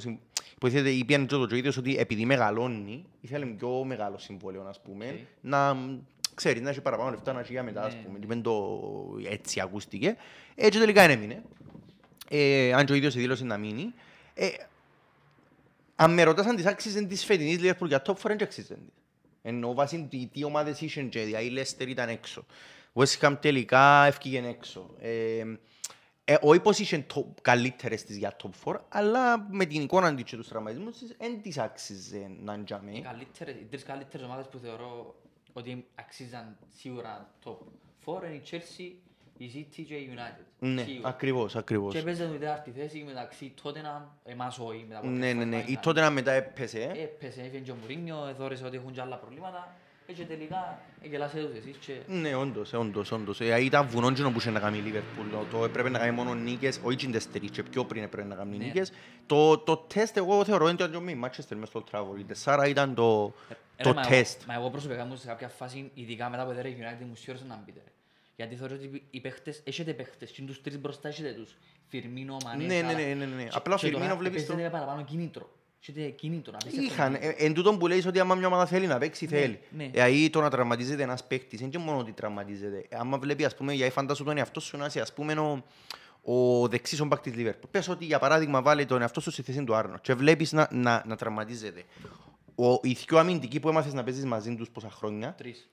συμ... 0.60 0.68
υποθέτει, 0.68 0.90
είπε 0.90 1.16
και 1.18 1.26
το 1.36 1.56
ίδιος 1.56 1.78
ότι 1.78 1.98
επειδή 1.98 2.26
μεγαλώνει, 2.26 3.06
ήθελε 3.22 3.46
πιο 3.46 3.84
μεγάλο 3.84 4.18
συμβόλαιο, 4.18 4.64
ας 4.64 4.82
πούμε, 4.82 5.06
Οκ. 5.10 5.18
να 5.42 5.74
μ, 5.74 6.00
ξέρεις, 6.34 6.62
να 6.62 6.70
έχει 6.70 6.82
παραπάνω 6.82 7.10
λεφτά, 7.10 7.34
να 7.34 7.40
έχει 7.40 7.52
για 7.52 7.64
μετά, 7.64 7.82
ας 7.84 7.94
Ναι, 7.94 8.00
πούμε, 8.02 8.14
ναι. 8.14 8.20
και 8.20 8.28
δεν 8.28 8.42
το 8.42 8.80
έτσι 9.30 9.60
ακούστηκε. 9.60 10.16
Έτσι 10.56 10.80
τελικά 10.80 11.02
έμεινε. 11.02 11.42
Ε, 12.30 12.74
αν 12.74 12.86
και 12.86 12.92
ο 12.92 12.96
ίδιος 12.96 13.16
δήλωσε 13.16 13.44
να 13.46 13.58
μείνει. 13.58 13.94
Ε, 14.34 14.48
αν 15.96 16.14
με 16.14 16.24
ρωτάς 16.24 16.46
αν 16.46 16.56
της 16.56 16.66
άξιζε 16.66 17.02
της 17.02 17.26
φετινής 17.26 17.60
Liverpool 17.62 17.88
για 17.88 18.02
top 18.06 18.12
4, 18.14 18.16
δεν 18.24 18.42
άξιζε 18.42 18.74
της. 18.74 18.84
Ενώ 19.42 19.74
βάσει 19.74 20.08
τι, 20.10 20.30
τι 20.34 20.44
ομάδες 20.44 20.82
είχαν 20.82 21.10
και 21.10 21.20
δηλαδή 21.20 21.46
η 21.46 21.54
Leicester 21.58 21.88
ήταν 21.88 22.10
έξω. 22.10 22.46
West 22.94 23.20
Ham 23.20 23.38
τελικά 23.42 24.06
έφυγε 24.06 24.48
έξω. 24.48 24.90
Ε, 25.00 25.44
ε, 26.26 26.36
όχι 26.42 26.60
πως 26.60 26.80
είχε 26.80 26.98
το, 27.14 27.34
καλύτερες 27.42 28.04
της 28.04 28.18
για 28.18 28.36
top 28.44 28.72
4, 28.74 28.76
αλλά 28.90 29.48
με 29.50 29.66
την 29.66 29.82
εικόνα 29.82 30.16
της 30.16 30.24
και 30.24 30.36
τους 30.36 30.48
τραυματισμούς 30.48 30.98
της, 30.98 31.16
δεν 31.20 31.42
της 31.42 31.58
άξιζε 31.58 32.32
να 32.44 32.54
είναι 32.54 32.64
για 32.68 32.82
Οι 32.88 32.92
μέ. 32.92 33.00
καλύτερες- 33.00 33.56
οι 33.56 33.66
τρεις 33.70 33.84
καλύτερες 33.84 34.26
ομάδες 34.26 34.48
που 34.48 34.58
θεωρώ 34.58 35.16
ότι 35.54 35.86
αξίζαν 35.96 36.58
σίγουρα 36.76 37.30
top 37.46 37.58
4 38.06 38.28
είναι 38.28 38.36
η 38.36 38.42
Chelsea, 38.52 38.92
η 39.38 39.52
City 39.56 39.84
και 39.88 39.96
η 39.96 40.10
United. 40.16 40.46
Ναι, 40.60 40.84
Σίγουρα. 40.84 41.10
ακριβώς, 41.10 41.56
ακριβώς. 41.56 41.94
Και 41.94 42.02
παίζαν 42.02 42.32
την 42.32 42.40
τέταρτη 42.40 42.72
θέση 42.72 43.04
μεταξύ 43.06 43.54
Tottenham, 43.64 44.02
εμάς 44.24 44.60
όχι, 44.60 44.86
μετά 44.88 45.00
από 45.00 45.08
Ναι, 45.08 45.20
τρεις 45.20 45.34
ναι, 45.34 45.34
φορές 45.34 45.46
ναι. 45.46 45.52
πάλι 45.56 45.64
Η 45.68 45.72
ήταν. 45.72 45.84
τότε 45.84 46.02
να 46.02 46.10
μετά 46.10 46.32
έπαιζε. 46.32 46.80
ε. 46.82 47.02
Έπεσε, 47.04 47.42
έφυγε 47.42 47.60
και 47.60 47.72
ο 47.72 47.76
Μουρίνιο, 47.82 48.26
έδωρεσε 48.28 48.66
ότι 48.66 48.76
έχουν 48.78 48.92
και 48.92 49.02
άλλα 49.02 49.18
προβλήματα. 49.18 49.76
Ε, 50.08 50.14
Και 50.14 50.24
τελικά 50.24 50.80
γελάσετε 51.04 51.44
τους 51.46 51.58
εσείς 51.58 51.78
και... 51.78 51.94
Ναι, 52.08 52.36
όντως, 52.36 52.74
ε, 52.74 52.78
όντως, 52.78 53.12
όντως. 53.12 53.42
Ε, 53.42 53.64
Ήταν 53.64 53.88
βουνόν 53.88 54.14
και 54.14 54.24
που 54.24 54.38
είχε 54.38 54.50
να 54.50 54.60
κάνει 54.60 54.78
η 54.78 54.82
Λίβερπουλ. 54.82 55.26
Το 55.52 55.64
έπρεπε 55.64 55.90
να 55.90 56.00
κάνει 56.00 56.12
μόνο 56.12 56.34
νίκες, 56.34 56.80
όχι 56.84 56.98
και 56.98 57.08
τέσσερις, 57.08 57.50
και 57.50 57.64
πιο 57.64 57.86
πριν 57.86 58.04
έπρεπε 58.04 58.28
να 58.28 58.36
κάνει 58.36 58.58
Ναι. 58.58 58.66
νίκες. 58.66 58.92
Το, 59.26 59.58
το 59.58 59.78
τεστ 59.78 60.18
εγώ 60.18 60.44
θεωρώ 60.46 60.68
είναι 60.70 60.88
το 60.88 61.02
μη 61.02 61.16
Μάτσεστερ 61.16 61.58
μες 61.58 61.68
στο 61.68 61.84
Old 61.84 61.96
Trafford. 62.00 62.20
Η 62.20 62.24
τεσσάρα 62.24 62.68
ήταν 62.68 62.94
το, 62.96 63.34
Ε, 63.78 63.84
το 63.84 63.90
ρε, 63.90 63.96
μα 63.96 64.02
εγώ- 64.02 64.10
τεστ. 64.10 64.42
Μα 64.48 64.54
εγώ 64.54 64.70
προσωπικά 64.70 65.06
μου 65.06 65.16
σε 65.16 65.28
κάποια 65.28 65.48
φάση, 65.50 65.92
ειδικά 65.94 66.30
μετά 66.30 66.46
που 66.46 66.52
έδερε 66.52 66.68
η 66.70 66.78
United, 66.80 67.06
μου 67.08 67.16
σιώρεσε 67.16 67.46
να 67.48 67.62
μπείτε. 67.66 67.80
ρε. 67.86 67.92
Γιατί 68.36 68.56
θεωρώ 68.56 68.76
ότι 68.76 69.04
οι 69.10 69.20
παίχτες, 69.20 69.62
έχετε 69.64 69.94
παίχτες, 69.94 70.32
και 70.32 70.42
τους 70.42 70.62
τρεις 70.62 70.80
μπροστά 70.80 71.08
έχετε 71.08 71.32
τους. 71.32 71.56
Φιρμίνο, 71.88 72.38
Μανέ, 72.46 72.66
Ναι, 72.66 72.74
ναι, 72.82 72.82
Σάλα. 72.92 72.94
ναι, 73.08 73.14
ναι, 73.14 73.26
ναι. 73.26 73.44
Και- 73.44 73.50
Απλά 73.54 73.74
ο 73.74 73.78
και 73.78 73.86
τώρα 73.86 73.98
Φιρμίνο 73.98 74.16
βλέπεις 74.18 74.36
παίζετε 74.46 74.54
το- 74.58 74.64
με 74.64 74.70
παραπάνω 74.70 75.04
κίνητρο. 75.04 75.50
Έχετε 75.88 76.10
κίνητρο, 76.10 76.54
απίστευτο 76.62 76.94
Είχαν, 76.94 77.14
κίνητρο. 77.14 77.30
ε, 77.38 77.46
εν 77.46 77.54
τούτον 77.54 77.78
που 77.78 77.88
λέει 77.88 78.04
ότι 78.08 78.20
άμα 78.20 78.36
μια 78.36 78.48
ομάδα 78.48 78.66
θέλει 78.66 78.88
να 78.88 78.98
παίξει, 78.98 79.26
Ναι, 79.26 79.38
θέλει. 79.38 79.60
ναι. 79.70 79.88
Δηλαδή 79.88 80.30
το 80.30 80.42
να 80.42 80.50
τραυματίζεται 80.50 81.04
ένας 81.04 81.24
παίκτης, 81.28 81.60
είναι 81.60 81.70
και 81.70 81.78
μόνο 81.78 81.98
ότι 81.98 82.12
τραυματίζεται. 82.12 82.86
Ε, 82.90 82.96
Άμα 82.98 83.18
βλέπει, 83.18 83.46
ας 83.46 83.56
πούμε, 83.56 83.74
για 83.74 83.92
φαντάσου 83.92 84.24
τον 84.24 84.38
εαυτό 84.38 84.60
σου 84.60 84.78
να 84.78 84.86
είσαι, 84.86 85.00
ας 85.02 85.14
πούμε, 85.14 85.34
ο, 85.34 85.64
ο 86.34 86.68
δεξής 86.68 87.00
ο 87.00 87.06
μπακς 87.06 87.22
της 87.22 87.36
Λίβερπουλ. 87.36 87.70
Πες 87.72 87.88
ότι, 87.88 88.06
για 88.06 88.20
παράδειγμα, 88.20 88.62
βάλει 88.62 88.86
τον 88.86 89.02
εαυτό 89.02 89.20
σου 89.22 89.32
στη 89.32 89.42
θέση 89.42 89.64
του 89.64 89.76
Άρνο 89.76 89.98
και 89.98 90.14
βλέπεις 90.14 90.52
να, 90.52 90.68
να, 90.72 91.04
να 91.08 91.16
τραυματίζεται. 91.16 91.84
Ο, 92.56 92.72
οι 92.82 92.92
δυο 93.08 93.18
αμυντικοί 93.18 93.60
που 93.60 93.70
έμαθες 93.70 93.94
να 93.94 94.04
παίζεις 94.04 94.26
μαζί 94.26 94.56
τους 94.56 94.70
πόσα 94.70 94.90
χρόνια; 94.90 95.34
Τρεις. 95.38 95.70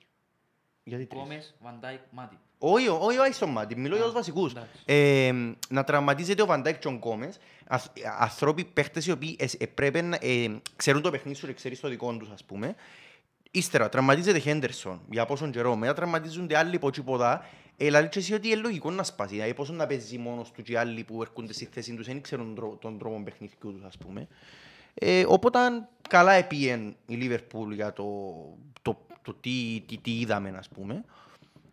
Γιατί 0.83 1.05
τρεις; 1.05 1.21
Κόμες, 1.21 1.55
Βαντάικ, 1.61 1.99
Μάτι. 2.11 2.37
Όχι, 2.65 2.87
όχι, 2.87 3.17
όχι 3.17 3.33
στον 3.33 3.49
Μάτι, 3.49 3.75
μιλώ 3.75 3.95
για 3.95 4.03
τους 4.03 4.13
Α, 4.13 4.17
βασικούς. 4.17 4.51
εντάξει. 4.51 4.79
Ε, 4.85 5.33
να 5.69 5.83
τραυματίζεται 5.83 6.41
ο 6.41 6.45
Βαντάικ 6.45 6.79
και 6.79 6.87
ο 6.87 6.91
Γκόμες, 6.91 7.37
αθ- 7.67 7.97
ανθρώποι, 8.19 8.63
παίχτες 8.63 9.05
οι 9.05 9.11
οποίοι 9.11 9.35
ε, 9.39 9.45
ε, 9.57 9.65
πρέπει 9.65 10.01
να 10.01 10.17
ε, 10.21 10.59
ξέρουν 10.75 11.01
το 11.01 11.11
παιχνίδι 11.11 11.37
σου 11.37 11.45
και 11.47 11.53
ξέρεις 11.53 11.79
το 11.79 11.87
δικό 11.89 12.17
τους, 12.17 12.29
ας 12.29 12.43
πούμε. 12.43 12.75
Ύστερα, 13.51 13.89
τραυματίζεται 13.89 14.39
Χέντερσον 14.39 15.01
για 15.09 15.25
πόσον 15.25 15.51
καιρό, 15.51 15.75
μετά 15.75 15.93
τραυματίζονται 15.93 16.57
άλλοι 16.57 16.75
από 16.75 16.89
τσίποδα. 16.91 17.45
Ε, 17.77 17.89
λέει 17.89 18.07
και 18.09 18.19
εσύ 18.19 18.33
ότι 18.33 18.47
είναι 18.47 18.55
λογικό 18.55 18.91
να 18.91 19.03
σπάσει, 19.03 19.33
δηλαδή 19.33 19.53
πόσο 19.53 19.73
να 19.73 19.87
παίζει 19.87 20.17
μόνος 20.17 20.51
του 20.51 20.61
και 20.61 20.71
οι 20.71 20.75
άλλοι 20.75 21.03
που 21.03 21.21
έρχονται 21.21 21.53
στη 21.53 21.65
θέση 21.71 21.95
τους 21.95 22.05
δεν 22.05 22.21
ξέρουν 22.21 22.45
τον 22.45 22.55
τρόπο- 22.55 22.75
τον 22.75 22.97
τρόπο 22.99 23.21
παιχνιδιού 23.23 23.57
τους, 23.73 23.83
ας 23.83 23.97
πούμε. 23.97 24.27
Ε, 24.93 25.23
οπότε 25.27 25.59
καλά 26.09 26.31
επίεν 26.31 26.95
η 27.05 27.15
Λίβερπουλ 27.15 27.73
για 27.73 27.93
το, 27.93 28.05
το, 28.81 29.05
το, 29.21 29.33
τι, 29.33 29.83
τι, 29.87 29.97
τι 29.97 30.19
είδαμε, 30.19 30.53
ας 30.57 30.69
πούμε. 30.69 31.03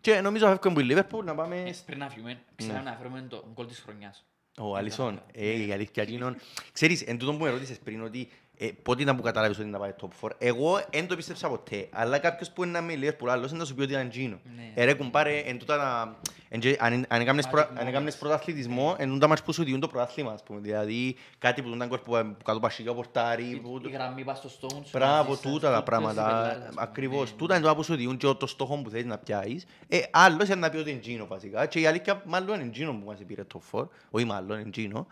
Και 0.01 0.21
νομίζω 0.21 0.47
φεύγουμε 0.47 0.69
από 0.71 0.81
η 0.81 0.85
Λίβερπουλ 0.85 1.25
να 1.25 1.35
πάμε 1.35 1.57
Ε, 1.57 1.75
Πριν 1.87 1.99
να 1.99 2.09
φύγουμε, 2.09 2.41
ξέραμε 2.57 2.91
να 2.91 2.97
φέρουμε 2.97 3.27
το 3.29 3.45
γκολ 3.55 3.67
της 3.67 3.79
χρονιάς. 3.79 4.25
ο 4.59 4.77
Αλισόν, 4.77 5.23
ε, 5.33 5.67
η 5.67 5.73
αλήθεια 5.73 6.09
είναι... 6.09 6.35
Ξέρεις, 6.73 7.03
εν 7.03 7.19
τούτο 7.19 7.33
που 7.33 7.45
με 7.45 7.51
ρώτησες 7.51 7.79
πριν 7.79 8.03
ότι 8.03 8.29
ε, 8.63 8.69
πότε 8.83 9.03
ήταν 9.03 9.17
που 9.17 9.23
κατάλαβες 9.23 9.59
ότι 9.59 9.69
να 9.69 9.79
πάει 9.79 9.91
top 10.01 10.27
4. 10.27 10.31
Εγώ 10.39 10.81
δεν 10.93 11.07
το 11.07 11.17
πίστεψα 11.17 11.49
ποτέ, 11.49 11.89
αλλά 11.91 12.19
κάποιος 12.19 12.51
που 12.51 12.63
είναι 12.63 12.73
να 12.73 12.81
με 12.83 12.97
λέει 12.97 13.13
που 13.13 13.29
άλλος 13.31 13.53
να 13.53 13.65
σου 13.65 13.75
πει 13.75 13.83
ότι 13.83 13.93
ήταν 13.93 14.11
Gino. 14.15 14.39
Ναι. 14.57 14.73
Ε, 14.75 14.85
ρε 14.85 14.95
κουμπάρε, 14.95 15.39
εν 15.39 15.59
τούτα 15.59 15.77
να... 15.77 16.17
εν 16.49 16.61
τζε- 16.61 16.83
Αν 16.83 17.05
αν 17.09 17.21
έκαμνες 17.21 17.47
προ- 17.49 17.69
Magic 17.71 17.77
αν 17.81 17.87
έκαμνες 17.87 18.17
πρωταθλητισμό, 18.17 18.95
εν 18.99 19.09
τούτα 19.09 19.27
μάτς 19.29 19.43
που 19.43 19.53
σου 19.53 19.65
διούν 19.65 19.81
το 19.81 19.87
πρωτάθλημα, 19.89 20.33
ας 20.33 20.43
πούμε. 20.43 20.61
Δηλαδή, 20.61 21.17
κάτι 21.39 21.63
που 21.63 21.69
τον 21.69 21.87
γκολ 21.89 21.99
που 21.99 22.11
που 22.11 22.37
κάτω 22.45 22.61
πασίγια 22.61 22.95
πορτάρι, 22.95 23.61
που... 23.63 23.81
Η 23.87 23.91
γραμμή 23.91 24.25
πας 24.25 24.39
στο 24.39 24.51
Stones. 24.61 24.85
Μπράβο, 24.93 25.29
μαζί 25.29 25.41
σας, 25.43 25.53
τούτα 25.53 25.71
τα 25.71 25.75
τούτες 25.75 25.81
οι 25.81 25.83
πράγματα. 25.85 26.25
πελάρες, 26.25 26.53
ας 26.63 26.69
πούμε. 26.69 26.83
Ακριβώς. 26.83 27.31
Ναι, 27.31 27.37
Τούτα 27.37 27.57
είναι 27.57 27.67
το 27.67 27.75
που 27.75 27.83
σου 27.83 27.95
διούν 27.95 28.17
και 28.17 28.27
το 28.39 28.47
στόχο 28.47 28.77
που 28.83 28.91
θέλεις 28.91 29.07
να 29.07 29.19
πιάσεις. 29.19 29.67
Ε, 29.89 29.99
άλλος 30.11 30.47
είναι 30.47 30.55
να 30.55 30.71
πει 30.71 30.77
ότι 30.77 30.91
είναι 30.91 31.23
Gino 31.23 31.27
βασικά. 31.29 31.67
Και 31.67 31.81
η 31.81 31.87
αλήθεια 31.87 32.23
μάλλον 32.27 32.61
είναι 32.61 32.71
Gino 32.75 32.97
που 33.01 33.07
μας 33.07 33.19
πήρε 33.27 33.45
το 33.45 33.59
φορ. 33.59 33.89
Όχι 34.11 34.25
μάλλον, 34.25 34.59
είναι 34.61 34.71
Gino. 34.77 35.05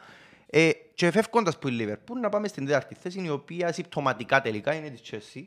Ε, 0.50 0.70
και 0.94 1.10
φεύγοντας 1.10 1.58
που 1.58 1.68
η 1.68 1.76
Liverpool 1.80 2.16
να 2.20 2.28
πάμε 2.28 2.48
στην 2.48 2.66
τέταρτη 2.66 2.94
θέση, 2.94 3.20
η 3.24 3.30
οποία 3.30 3.72
συμπτωματικά 3.72 4.40
τελικά 4.40 4.74
είναι 4.74 4.90
της 4.90 5.00
Chelsea. 5.10 5.44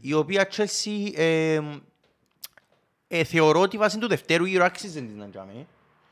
Η 0.00 0.12
οποία 0.12 0.48
Chelsea 0.52 1.12
ε, 1.14 1.60
ε, 3.08 3.24
θεωρώ 3.24 3.60
ότι 3.60 3.76
βάσει 3.76 3.98
του 3.98 4.08
δευτέρου 4.08 4.44
γύρω 4.44 4.64
άξιζε 4.64 5.00
της 5.00 5.14
να 5.14 5.28
τζάμε. 5.30 5.66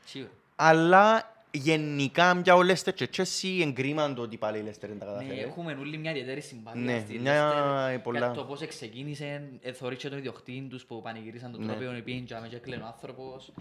Σίγουρα. 0.05 0.31
Αλλά 0.55 1.35
γενικά 1.51 2.41
για 2.43 2.55
ο 2.55 2.59
Leicester 2.59 2.93
και 2.93 3.09
Chelsea 3.17 3.61
εγκρίμαν 3.61 4.15
το 4.15 4.21
ότι 4.21 4.37
πάλι 4.37 4.57
η 4.57 4.61
Leicester 4.65 4.87
δεν 4.87 4.99
τα 4.99 5.05
Ναι, 5.05 5.11
καταφέρει. 5.11 5.39
έχουμε 5.39 5.77
όλοι 5.79 5.97
μια 5.97 6.11
ιδιαίτερη 6.11 6.41
συμπάθεια 6.41 6.81
Ναι, 6.81 6.99
στη 7.05 7.19
μια- 7.19 7.51
Leicester 7.51 7.93
ε, 7.93 7.97
πολλά. 7.97 8.19
για 8.19 8.31
το 8.31 8.43
πώς 8.43 8.67
ξεκίνησε, 8.67 9.49
ε, 9.61 9.73
θωρείς 9.73 9.97
και 9.97 10.09
τον 10.09 10.17
ιδιοκτήτη 10.17 10.67
τους 10.69 10.85
που 10.85 11.01
πανηγυρίσαν 11.01 11.51
τον 11.51 11.65
Ναι. 11.65 11.73
τρόπο 11.75 11.95
οι 11.95 11.99
οποίοι 11.99 12.21
τζάμε 12.21 12.47
και 12.47 12.55
έκλαιγε 12.55 12.81
ο 12.81 12.85
άνθρωπος. 12.85 13.51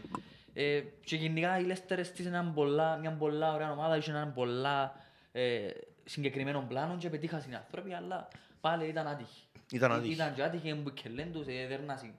Ε, 0.58 0.82
και 1.04 1.16
γενικά 1.16 1.58
η 1.58 1.64
Leicester 1.68 1.98
έστησε 1.98 2.28
έναν 2.28 2.54
πολλά, 2.54 2.96
μια 2.96 3.12
πολλά 3.12 3.54
ωραία 3.54 3.72
ομάδα, 3.72 3.96
είχε 3.96 4.10
έναν 4.10 4.32
πολλά 4.32 4.94
ε, 5.32 5.68
συγκεκριμένο 6.04 6.64
πλάνο 6.68 6.96
και 6.96 7.08
πετύχασαν 7.10 7.50
οι 7.50 7.54
άνθρωποι, 7.54 7.92
αλλά 7.92 8.28
πάλι 8.60 8.88
ήταν 8.88 9.06
άτυχοι. 9.06 9.42
Ήταν 9.72 9.90
Ή- 9.90 9.94
άτυχοι. 9.94 10.12
Ήταν 10.12 10.34
και 10.34 10.42
άτυχοι 10.42 10.74
που 10.74 10.92
κελέν 10.92 11.32
τους, 11.32 11.46
έδερνασαν 11.46 12.14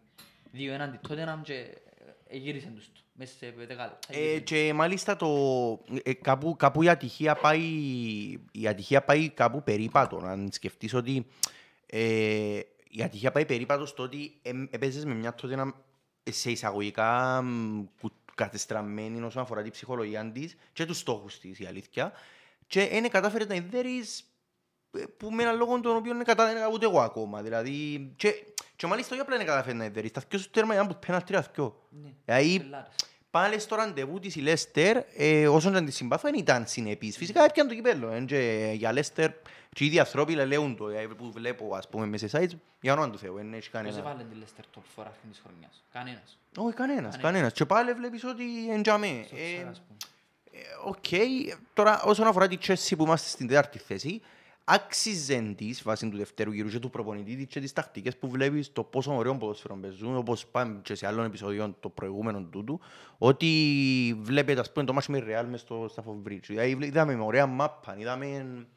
δύο 0.52 0.74
έναντι 0.74 0.98
τότε 1.08 1.40
και 1.44 1.54
ε, 2.28 2.38
γύρισαν 2.38 2.76
τους 2.76 2.86
το, 2.92 3.00
μέσα 3.14 3.34
σε 3.38 3.54
δέκα 3.58 3.86
λεπτά. 3.86 3.98
Ε, 4.14 4.20
γύρισαν. 4.20 4.44
και 4.44 4.74
μάλιστα 4.74 5.16
το, 5.16 5.28
ε, 6.04 6.14
κάπου, 6.14 6.56
κάπου 6.56 6.84
η, 6.84 6.90
ατυχία 6.90 7.36
πάει, 7.36 7.62
η 8.52 8.68
ατυχία 8.68 9.04
πάει 9.04 9.30
κάπου 9.30 9.64
περίπατο. 9.64 10.18
Αν 10.18 10.50
σκεφτείς 10.52 10.94
ότι 10.94 11.26
ε, 11.86 12.60
η 12.90 13.02
ατυχία 13.04 13.32
πάει 13.32 13.46
περίπατος 13.46 13.90
στο 13.90 14.04
ότι 14.04 14.40
ε, 14.42 14.52
έπαιζες 14.70 15.06
με 15.06 15.14
μια 15.14 15.34
τότε 15.36 15.54
ένα, 15.54 15.74
σε 16.30 16.52
εισαγωγικά 16.52 17.42
μ, 17.42 17.84
κου- 18.02 18.12
κατεστραμμένη 18.38 19.22
όσον 19.22 19.42
αφορά 19.42 19.62
την 19.62 19.72
ψυχολογία 19.72 20.32
της 20.32 20.56
και 20.74 20.86
τους 20.86 20.98
στόχους 20.98 21.40
της 21.40 21.60
η 21.60 21.66
αλήθεια 21.66 22.12
και 22.68 22.86
δεν 22.92 23.10
κατάφερες 23.10 23.48
να 23.48 23.56
ιδέρεις 23.56 24.24
ε, 24.92 25.04
που 25.18 25.32
με 25.32 25.44
έναν 25.44 25.58
λόγο 25.58 25.80
τον 25.80 25.96
οποίο 25.96 26.14
δεν 26.16 26.24
κατάφερε 26.24 26.60
ούτε 26.74 26.86
εγώ 26.86 27.02
ακόμα. 27.02 27.42
Δηλαδή, 27.42 28.08
και, 28.16 28.34
και 28.76 28.88
μάλιστα 28.88 29.14
όχι 29.14 29.22
απλά 29.22 29.38
δεν 29.38 29.46
κατάφερες 29.46 29.78
να 29.78 29.86
ιδέρεις, 29.86 30.12
τα 30.12 30.22
δυο 30.30 30.40
σου 30.40 30.50
τέρμα 30.50 30.74
ήταν 30.74 30.88
που 30.88 30.98
πέναλτι 31.06 31.34
τα 31.34 31.52
δυο. 31.54 31.88
Ναι, 31.90 32.14
Δηλαδή, 32.26 32.60
πελάρες. 32.60 32.96
Πάλι 33.38 33.60
στο 33.60 33.76
ραντεβού 33.76 34.20
της 34.20 34.36
η 34.36 34.40
Λέστερ, 34.42 34.98
ε, 35.18 35.48
όσον 35.48 35.72
και 35.72 35.78
αν 35.78 35.86
τη 35.86 35.92
συμπάθω, 35.92 36.30
δεν 36.30 36.40
ήταν 36.40 36.68
συνεπής. 36.68 37.18
Φυσικά 37.18 37.44
έπιαν 37.44 37.68
το 37.68 37.74
κυπέλλο. 37.76 38.10
ε, 38.12 38.20
και 38.22 38.72
για 38.76 38.92
Λέστερ, 38.92 39.30
και 39.74 39.84
οι 39.84 39.88
ίδιοι 39.88 40.00
ανθρώποι 40.00 40.34
λέουν 40.34 40.76
το, 40.76 40.90
ε, 40.90 41.08
που 41.18 41.32
βλέπω 41.32 41.76
ας 41.76 41.88
πούμε 41.90 42.06
μέσα 42.06 42.28
σε 42.28 42.38
sites, 42.40 42.58
για 42.82 42.94
όνομα 42.94 43.10
του 43.10 43.18
Θεού, 43.18 43.34
δεν 43.36 43.46
έχει 43.46 43.52
Ποιος 43.60 43.70
κανένα. 43.72 43.98
έβαλε 43.98 44.24
τη 44.24 44.36
Leicester 44.44 44.78
top 44.80 44.82
4 45.02 45.06
αρχήν 45.08 45.30
της 45.30 45.42
χρονιάς; 45.46 45.84
Κανένας. 45.94 46.38
Όχι, 46.58 46.74
κανένας, 46.76 47.00
Κανένας. 47.02 47.18
κανένας. 47.22 47.52
Και 47.54 47.66
πάλι 47.66 47.94
βλέπεις 47.94 48.24
ότι 48.24 48.44
είναι 48.44 48.82
τζιαμαί. 48.82 49.24
Στο 49.28 49.36
Ε, 49.36 49.54
ξέρω, 49.54 49.70
ας 49.70 49.82
πούμε. 49.88 49.98
ε, 50.52 50.60
Οκ, 50.86 51.06
τώρα 51.74 52.02
όσον 52.04 52.28
αφορά 52.28 52.48
τη 52.48 52.58
Chelsea 52.68 52.94
που 52.98 53.04
είμαστε 53.04 53.30
στην 53.30 53.48
τέταρτη 53.48 53.78
θέση, 53.80 54.22
άξιζε 54.70 55.54
της 55.58 55.84
βάσει 55.84 56.10
του 56.10 56.18
δευτέρου 56.18 56.52
γύρου 56.52 56.70
και 56.70 56.80
του 56.80 56.90
προπονητή 56.90 57.36
της 57.36 57.46
και 57.46 57.60
τις 57.60 57.74
τακτικές 57.74 58.18
που 58.18 58.30
βλέπεις 58.30 58.72
το 58.72 58.84
πόσο 58.84 59.16
ωραίο 59.16 59.38
ποδόσφαιρο 59.38 59.78
παίζουν, 59.82 60.16
όπως 60.18 60.48
πάμε 60.48 60.80
και 60.82 60.96
σε 60.96 61.08
άλλων 61.08 61.26
επεισοδιών 61.26 61.76
το 61.80 61.90
προηγούμενο 61.90 62.42
τούτου, 62.42 62.80
ότι 63.18 63.48
βλέπετε 64.22 64.60
ας 64.60 64.72
πούμε 64.72 64.86
το 64.86 64.94
μάτσο 64.94 65.12
με 65.12 65.24
Real 65.28 65.46
μες 65.50 65.60
στο 65.60 65.90
Stafford 65.96 66.30
Bridge. 66.30 66.44
Δηλαδή 66.46 66.86
είδαμε 66.86 67.16
με 67.16 67.24
ωραία 67.24 67.46
μάπα, 67.46 67.96
είδαμε, 67.98 68.68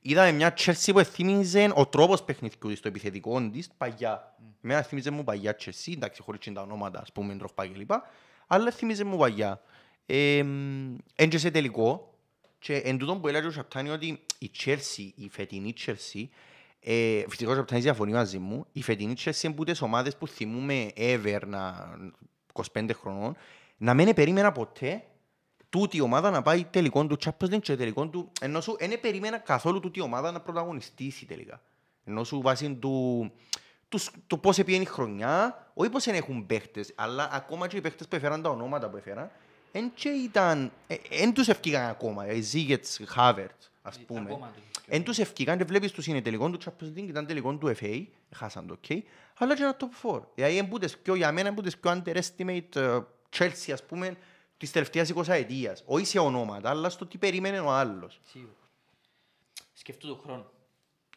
είδαμε 0.00 0.32
μια 0.32 0.54
Chelsea 0.56 0.90
που 0.92 1.04
θύμιζε 1.04 1.70
ο 1.74 1.86
τρόπος 1.86 2.22
παιχνιδιού 2.22 2.70
της, 2.70 2.80
το 2.80 2.88
επιθετικό 2.88 3.50
της, 3.50 3.70
παγιά. 3.78 4.36
Εμένα 4.62 4.82
θύμιζε 4.82 5.10
μου 5.10 5.24
παγιά 5.24 5.56
Chelsea, 5.60 5.92
εντάξει 5.92 6.22
χωρίς 6.22 6.40
και 6.40 6.50
τα 6.50 6.62
ονόματα, 6.62 7.00
ας 7.00 7.12
πούμε, 7.12 7.36
τροφπά 7.36 7.66
κλπ. 7.66 7.90
Αλλά 8.46 8.70
θύμιζε 8.70 9.04
μου 9.04 9.16
παγιά. 9.16 9.62
Εν 10.06 11.28
και 11.28 11.38
σε 11.38 11.50
τελικό, 11.50 12.09
και 12.60 12.76
εν 12.76 12.98
τούτον 12.98 13.20
που 13.20 13.28
έλεγε 13.28 13.46
ο 13.46 13.50
Σαπτάνη 13.50 13.90
ότι 13.90 14.20
η 14.38 14.50
Chelsea, 14.64 15.10
η 15.14 15.28
φετινή 15.28 15.74
Chelsea, 15.86 16.24
ε, 16.80 17.22
φυσικά 17.28 17.50
ο 17.50 17.54
Σαπτάνης 17.54 17.84
διαφωνεί 17.84 18.12
μαζί 18.12 18.38
μου, 18.38 18.66
η 18.72 18.82
φετινή 18.82 19.14
Chelsea 19.24 19.42
είναι 19.42 19.54
που 19.54 19.64
τις 19.64 19.82
ομάδες 19.82 20.16
που 20.16 20.26
θυμούμε 20.26 20.90
ever 20.96 21.40
να, 21.46 21.90
25 22.72 22.90
χρονών, 22.94 23.36
να 23.76 23.94
μην 23.94 24.14
περίμενα 24.14 24.52
ποτέ 24.52 25.04
τούτη 25.68 25.96
η 25.96 26.00
ομάδα 26.00 26.30
να 26.30 26.42
πάει 26.42 26.64
τελικό 26.64 27.06
του 27.06 27.16
Champions 27.24 27.54
League 27.54 27.60
και 27.60 27.76
τελικό 27.76 28.08
του, 28.08 28.32
ενώ 28.40 28.60
σου 28.60 28.76
δεν 28.78 29.00
περίμενα 29.00 29.38
καθόλου 29.38 29.80
τούτη 29.80 29.98
η 29.98 30.02
ομάδα 30.02 30.30
να 30.30 30.40
πρωταγωνιστήσει 30.40 31.26
τελικά. 31.26 31.62
Ενώ 32.04 32.24
σου 32.24 32.40
βάσει 32.40 32.74
του, 32.74 33.30
τους, 33.88 34.10
το 34.26 34.36
πώς 34.38 34.58
επήγαινε 34.58 34.82
η 34.82 34.86
χρονιά, 34.86 35.66
όχι 35.74 35.90
πώς 35.90 36.04
δεν 36.04 36.14
έχουν 36.14 36.46
παίχτες, 36.46 36.92
αλλά 36.94 37.28
ακόμα 37.32 37.68
και 37.68 37.76
οι 37.76 37.80
παίχτες 37.80 38.08
που 38.08 38.16
έφεραν 38.16 38.42
τα 38.42 38.50
ονόματα 38.50 38.90
που 38.90 38.96
έφεραν, 38.96 39.30
εν 39.72 39.92
και 39.94 40.08
ήταν, 40.08 40.72
ε, 40.86 40.96
εν 41.10 41.34
τους 41.34 41.48
ευκήγαν 41.48 41.88
ακόμα, 41.88 42.26
οι 42.26 42.40
Ζίγετς, 42.40 43.00
Χάβερτς, 43.06 43.70
ας 43.82 43.98
πούμε. 43.98 44.20
Ακόμα 44.20 44.52
τους 44.54 44.64
Εν 44.92 45.04
τους 45.04 45.18
ευκήγαν 45.18 45.58
και 45.58 45.64
βλέπεις 45.64 45.92
τους 45.92 46.06
είναι 46.06 46.22
τελικό 46.22 46.50
του 46.50 46.58
Champions 46.64 46.98
League, 46.98 47.08
ήταν 47.08 47.26
τελικό 47.26 47.54
του 47.54 47.76
FA, 47.80 48.04
χάσαν 48.34 48.66
το 48.66 48.78
ok, 48.82 48.98
αλλά 49.38 49.56
και 49.56 49.62
ένα 49.62 49.76
top 49.80 50.10
4. 50.10 50.20
Δηλαδή 50.34 50.56
είναι 50.56 50.68
που 50.68 50.78
τις 50.78 50.98
πιο, 50.98 51.14
για 51.14 51.32
μένα 51.32 51.48
είναι 51.48 51.56
που 51.56 51.62
τις 51.62 51.78
πιο 51.78 51.90
underestimate 51.90 52.76
ε, 52.76 52.98
Chelsea, 53.38 53.72
ας 53.72 53.84
πούμε, 53.86 54.16
της 54.56 54.70
τελευταίας 54.70 55.12
20 55.14 55.28
ετίας. 55.28 55.82
Όχι 55.86 56.04
σε 56.04 56.18
ονόματα, 56.18 56.70
αλλά 56.70 56.90
στο 56.90 57.06
τι 57.06 57.18
περίμενε 57.18 57.60
ο 57.60 57.70
άλλος. 57.70 58.20
Σίγουρα. 58.24 58.68
Σκεφτού 59.72 60.06
του 60.06 60.20
χρόνου. 60.22 60.46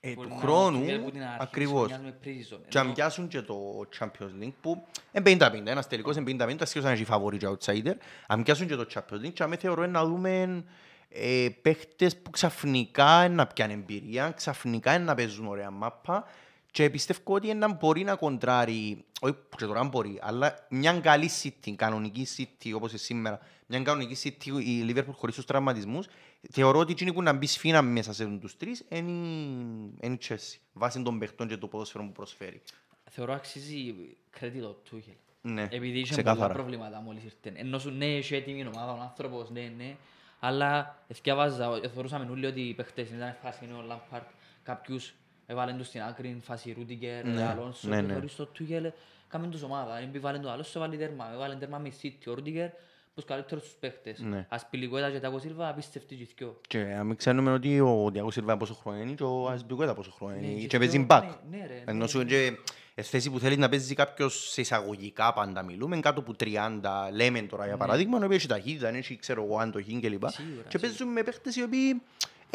Ε, 0.05 0.13
Μπορεί 0.13 0.27
του 0.27 0.33
να 0.36 0.39
χρόνου, 0.41 0.79
βγει 0.81 0.93
από 0.93 1.12
την 1.12 1.22
αρχή 1.22 1.33
της 1.38 1.48
ακριβώς. 1.48 1.91
χρονιάς 1.91 2.01
με 2.01 2.15
pre-season. 2.24 2.60
Και 2.67 2.77
αν 2.77 2.83
Ενώ- 2.86 2.93
πιάσουν 2.93 3.27
και 3.27 3.41
το 3.41 3.55
Champions 4.00 4.43
League 4.43 4.53
που 4.62 4.86
είναι 5.12 5.24
50-50, 5.24 5.72
ένας 5.72 5.88
τελικός 5.88 6.15
είναι 6.15 6.25
50-50, 6.25 6.63
ασχέτως 6.63 6.88
αν 6.88 6.93
έχει 6.93 7.03
φαβορή 7.05 7.38
και 7.38 7.48
outsider. 7.50 7.93
Αν 8.27 8.43
πιάσουν 8.43 8.67
και 8.67 8.75
το 8.75 8.86
Champions 8.93 9.25
League, 9.25 9.33
και 9.33 9.43
αν 9.43 9.55
θεωρώ 9.60 9.86
να 9.88 10.05
δούμε 10.05 10.63
ε, 11.10 11.48
παίχτες 11.62 12.17
που 12.17 12.29
ξαφνικά 12.29 13.25
είναι 13.25 13.36
να 13.36 13.48
πιάνουν 13.48 13.77
εμπειρία, 13.79 14.31
ξαφνικά 14.31 14.93
είναι 14.95 15.03
να 15.03 15.15
παίζουν 15.15 15.48
ωραία 15.48 15.72
μάπα 15.72 16.27
Και 16.73 16.89
πιστεύω 16.89 17.19
ότι 17.33 17.53
να 17.53 17.73
μπορεί 17.73 18.03
να 18.03 18.15
κοντράρει, 18.15 19.03
όχι 19.21 19.35
και 19.57 19.65
τώρα 19.65 19.83
μπορεί, 19.83 20.19
αλλά 20.21 20.67
μια 20.69 20.99
καλή 20.99 21.29
City, 21.43 21.71
κανονική 21.75 22.27
City 22.37 22.71
όπως 22.75 22.89
είναι 22.89 22.99
σήμερα, 22.99 23.39
μια 23.67 23.79
κανονική 23.81 24.15
City 24.41 24.61
η 24.63 24.85
Liverpool 24.89 25.13
χωρίς 25.15 25.35
τους 25.35 25.45
τραυματισμούς, 25.45 26.07
θεωρώ 26.51 26.79
ότι 26.79 26.91
εκείνη 26.91 27.13
που 27.13 27.21
να 27.21 27.33
μπει 27.33 27.45
σφίνα 27.47 27.81
μέσα 27.81 28.13
σε 28.13 28.25
τους 28.25 28.57
τρεις 28.57 28.85
είναι 28.89 29.11
η- 29.11 29.93
είναι 30.01 30.13
η 30.13 30.19
Chelsea, 30.27 30.57
βάσει 30.73 31.01
των 31.03 31.19
παιχτών 31.19 31.47
και 31.47 31.57
του 31.57 31.67
ποδόσφαιρου 31.67 32.05
που 32.05 32.11
προσφέρει. 32.11 32.61
Θεωρώ 33.09 33.33
αξίζει 33.33 33.95
credit 34.39 34.61
ο 34.63 34.75
Tuchel. 34.91 35.13
Ναι, 35.41 35.61
Επειδή 35.71 35.99
είχε 35.99 36.09
πολλά 36.15 36.21
ξεκάθαρα. 36.23 36.53
προβλήματα 36.53 36.99
μόλις 36.99 37.23
ήρθε. 37.23 37.59
Ενώ 37.59 37.79
σου 37.79 37.89
ναι, 37.91 38.05
είχε 38.05 38.35
έτοιμη 38.35 38.65
ομάδα, 38.67 38.91
ο 38.91 38.99
άνθρωπος, 39.01 39.49
ναι, 39.49 39.73
ναι. 39.77 39.95
Αλλά 40.39 40.99
εθιάβαζα, 41.07 41.79
θεωρούσαμε 41.93 42.29
όλοι 42.31 42.45
ότι 42.45 42.61
οι 42.61 42.73
παίχτες 42.73 43.09
ήταν 43.09 43.35
φάση 43.41 43.65
είναι 43.65 43.73
ο 43.73 43.81
Λάμπαρτ. 43.81 44.27
Κάποιους 44.63 45.13
έβαλαν 45.45 45.77
τους 45.77 45.88
στην 45.88 46.01
άκρη, 46.01 46.39
φάση 46.43 46.73
Ρούντιγκερ, 46.77 47.25
Ναι, 47.25 47.43
Αλόνσο. 47.43 47.88
ναι, 47.88 47.95
και 47.95 48.01
ναι. 48.01 48.13
χωρίς 48.13 48.35
το 48.35 48.50
Tuchel 48.59 48.89
κάμεν 49.27 49.50
τους 49.51 49.62
ομάδα. 49.63 50.00
Εμπι 50.00 50.19
βάλεν 50.19 50.41
το 50.41 50.51
άλλο, 50.51 50.63
σε 50.63 50.79
βάλει 50.79 50.97
τέρμα. 50.97 51.29
Έβαλεν 51.33 51.59
τέρμα 51.59 51.77
με 51.77 51.91
City, 52.01 52.27
ο 52.27 52.33
Ρούντιγκερ, 52.33 52.69
τους 53.15 53.25
καλύτερους 53.25 53.63
τους 53.63 53.73
παίχτες. 53.79 54.19
Ναι. 54.19 54.45
Ασπιλικόετα 54.50 55.12
και 55.12 55.19
Τάκο 55.19 55.39
Σίλβα, 55.39 55.67
απίστευτοι 55.67 56.15
και 56.15 56.23
οι 56.23 56.27
δυο. 56.38 56.59
Και 56.67 56.83
να 56.83 57.03
μην 57.03 57.15
ξέρουμε 57.15 57.51
ότι 57.53 57.79
ο 57.79 58.09
Διάκο 58.12 58.31
Σιλβά 58.31 58.57
πόσο 58.57 58.73
χρόνο 58.73 58.97
είναι 58.97 59.12
και 59.12 59.23
ο 59.23 59.47
Ασμπικουέτα 59.50 59.93
πόσο 59.93 60.12
χρόνο 60.12 60.33
Ναι, 60.35 60.45
είναι 60.47 60.59
και 60.62 60.67
και 60.67 60.77
παίζει 60.77 60.97
πιο- 60.97 61.07
back. 61.09 61.23
ναι, 61.50 61.57
ναι, 61.57 61.65
ρε, 61.67 61.83
Ενώ 61.85 62.00
ναι, 62.00 62.07
σου 62.07 62.17
ναι. 62.17 62.23
είναι 62.35 62.57
και 62.95 63.01
θέση 63.01 63.29
που 63.31 63.39
θέλεις 63.39 63.57
να 63.57 63.69
παίζει 63.69 63.95
κάποιος 63.95 64.50
σε 64.51 64.62
εισαγωγικά 64.62 65.33
πάντα 65.33 65.63
μιλούμε, 65.63 66.00
κάτω 66.00 66.19
από 66.19 66.33
30 66.39 67.09
λέμε 67.13 67.41
τώρα 67.41 67.65
για 67.65 67.77
παράδειγμα, 67.77 68.17
ο 68.17 68.23
οποίος 68.25 68.35
έχει 68.39 68.47
ταχύτητα, 68.47 68.88
έχει 68.88 69.15
ξέρω 69.17 69.43
εγώ 69.43 69.57
αν 69.57 69.71
το 69.71 69.81
χιν 69.81 70.01
κλπ. 70.01 70.29
Σίγουρα, 70.29 70.67
Και 70.67 70.79
παίζουν 70.79 71.07
με 71.07 71.23
παίχτες 71.23 71.55
οι 71.55 71.63
οποίοι 71.63 72.01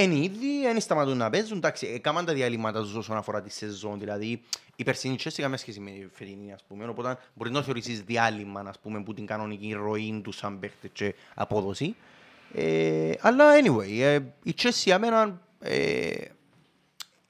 είναι 0.03 0.15
ήδη, 0.15 0.63
δεν 0.63 0.81
σταματούν 0.81 1.17
να 1.17 1.31
παίζουν, 1.31 1.57
εντάξει, 1.57 1.87
έκαναν 1.87 2.25
τα 2.25 2.33
διαλύματα 2.33 2.81
τους 2.81 2.95
όσον 2.95 3.17
αφορά 3.17 3.43
τη 3.43 3.51
σεζόν, 3.51 3.99
δηλαδή 3.99 4.41
η 4.77 4.85
περσινή 4.85 5.17
Chelsea 5.25 5.31
καμία 5.37 5.57
σχέση 5.57 5.81
με 5.81 5.91
τη 5.91 6.07
φετινή, 6.13 6.53
ας 6.53 6.65
πούμε, 6.69 6.87
οπότε 6.89 7.19
μπορεί 7.35 7.51
να 7.51 7.57
το 7.59 7.63
θεωρήσεις 7.65 8.01
διάλειμμα, 8.03 8.61
ας 8.67 8.79
πούμε, 8.79 9.03
που 9.03 9.15
την 9.15 9.27
κανονική 9.27 9.73
ροή 9.73 10.21
του 10.25 10.33
σαν 10.33 10.59
παίχτες 10.59 10.91
και 10.93 11.15
απόδοση. 11.35 11.95
Ε, 12.55 13.11
αλλά 13.21 13.45
anyway, 13.63 14.01
ε, 14.01 14.19
η 14.43 14.55
Chelsea 14.63 14.71
για 14.85 14.99
μένα 14.99 15.41
ε, 15.61 16.15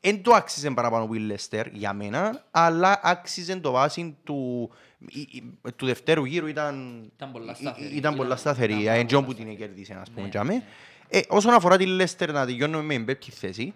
δεν 0.01 0.23
το 0.23 0.33
άξιζε 0.35 0.71
παραπάνω 0.71 1.07
που 1.07 1.15
η 1.15 1.19
Λέστερ 1.19 1.67
για 1.73 1.93
μένα, 1.93 2.45
αλλά 2.51 3.01
άξιζε 3.03 3.57
το 3.57 3.71
βάση 3.71 4.17
του, 4.25 4.71
η- 5.09 5.21
η- 5.21 5.53
του 5.77 5.87
δευτέρου 5.87 6.25
γύρου 6.25 6.47
ήταν, 6.47 7.03
Ήταν 7.17 7.33
πολλά 7.33 7.53
ή- 7.53 7.55
σταθερή. 7.55 7.95
ήταν 7.97 8.13
πολλά 8.15 8.27
Ήταν- 8.27 8.39
σταθερή. 8.39 8.73
ήταν 8.73 8.83
Ε, 8.85 8.87
πάρα 8.87 8.99
εντός 8.99 9.13
πολλά 9.13 9.25
που 9.27 9.35
την 9.35 9.43
σταθερή. 9.45 9.67
κέρδισε, 9.67 9.99
ας 10.01 10.11
πούμε, 10.11 10.23
Ναι, 10.23 10.29
για 10.29 10.45
μέ. 10.45 10.53
ναι. 10.55 10.63
Ε, 11.09 11.21
όσον 11.29 11.55
αφορά 11.55 11.77
τη 11.77 11.87
Λέστερ, 11.87 12.33
να 12.33 12.47
τελειώνουμε 12.47 12.83
με 12.83 12.95
εμπέπτη 12.95 13.31
θέση, 13.31 13.75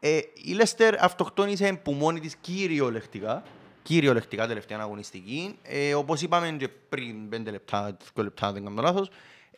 ε, 0.00 0.20
η 0.34 0.52
Λέστερ 0.52 1.04
αυτοκτόνησε 1.04 1.80
που 1.82 1.92
μόνη 1.92 2.20
της 2.20 2.36
κυριολεκτικά, 2.40 3.42
κυριολεκτικά 3.82 4.46
τελευταία 4.46 4.78
αγωνιστική. 4.80 5.58
Ε, 5.62 5.94
όπως 5.94 6.22
είπαμε 6.22 6.50
και 6.50 6.68
πριν 6.68 7.28
πέντε 7.28 7.50
λεπτά, 7.50 7.96
δύο 8.14 8.24
λεπτά, 8.24 8.52
δεν 8.52 8.64
κάνω 8.64 8.82
λάθος, 8.82 9.10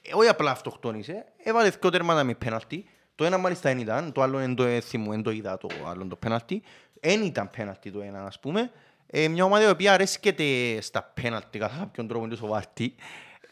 ε, 0.02 0.10
όχι 0.14 0.28
απλά 0.28 0.50
αυτοκτόνησε, 0.50 1.24
έβαλε 1.42 1.70
δύο 1.70 1.90
τέρματα 1.90 2.24
με 2.24 2.34
πέναλτι. 2.34 2.84
Το 3.14 3.24
ένα 3.24 3.38
μάλιστα 3.38 3.68
δεν 3.68 3.78
ήταν, 3.78 4.12
το 4.12 4.22
άλλο 4.22 4.38
δεν 4.38 4.54
το 4.54 4.62
έθιμου, 4.62 5.10
δεν 5.10 5.22
το 5.22 5.30
είδα 5.30 5.58
το 5.58 5.68
άλλο 5.86 6.06
το 6.06 6.16
πέναλτι. 6.16 6.62
Δεν 7.00 7.22
ήταν 7.22 7.50
πέναλτι 7.50 7.90
το 7.90 8.00
ένα, 8.00 8.24
ας 8.24 8.40
πούμε. 8.40 8.70
Ε, 9.06 9.28
μια 9.28 9.44
ομάδα 9.44 9.66
η 9.66 9.70
οποία 9.70 9.92
αρέσκεται 9.92 10.80
στα 10.80 11.02
πέναλτι 11.02 11.58
κατά 11.58 11.76
κάποιον 11.78 12.08
τρόπο, 12.08 12.24
είναι 12.24 12.36
σοβαρή. 12.36 12.94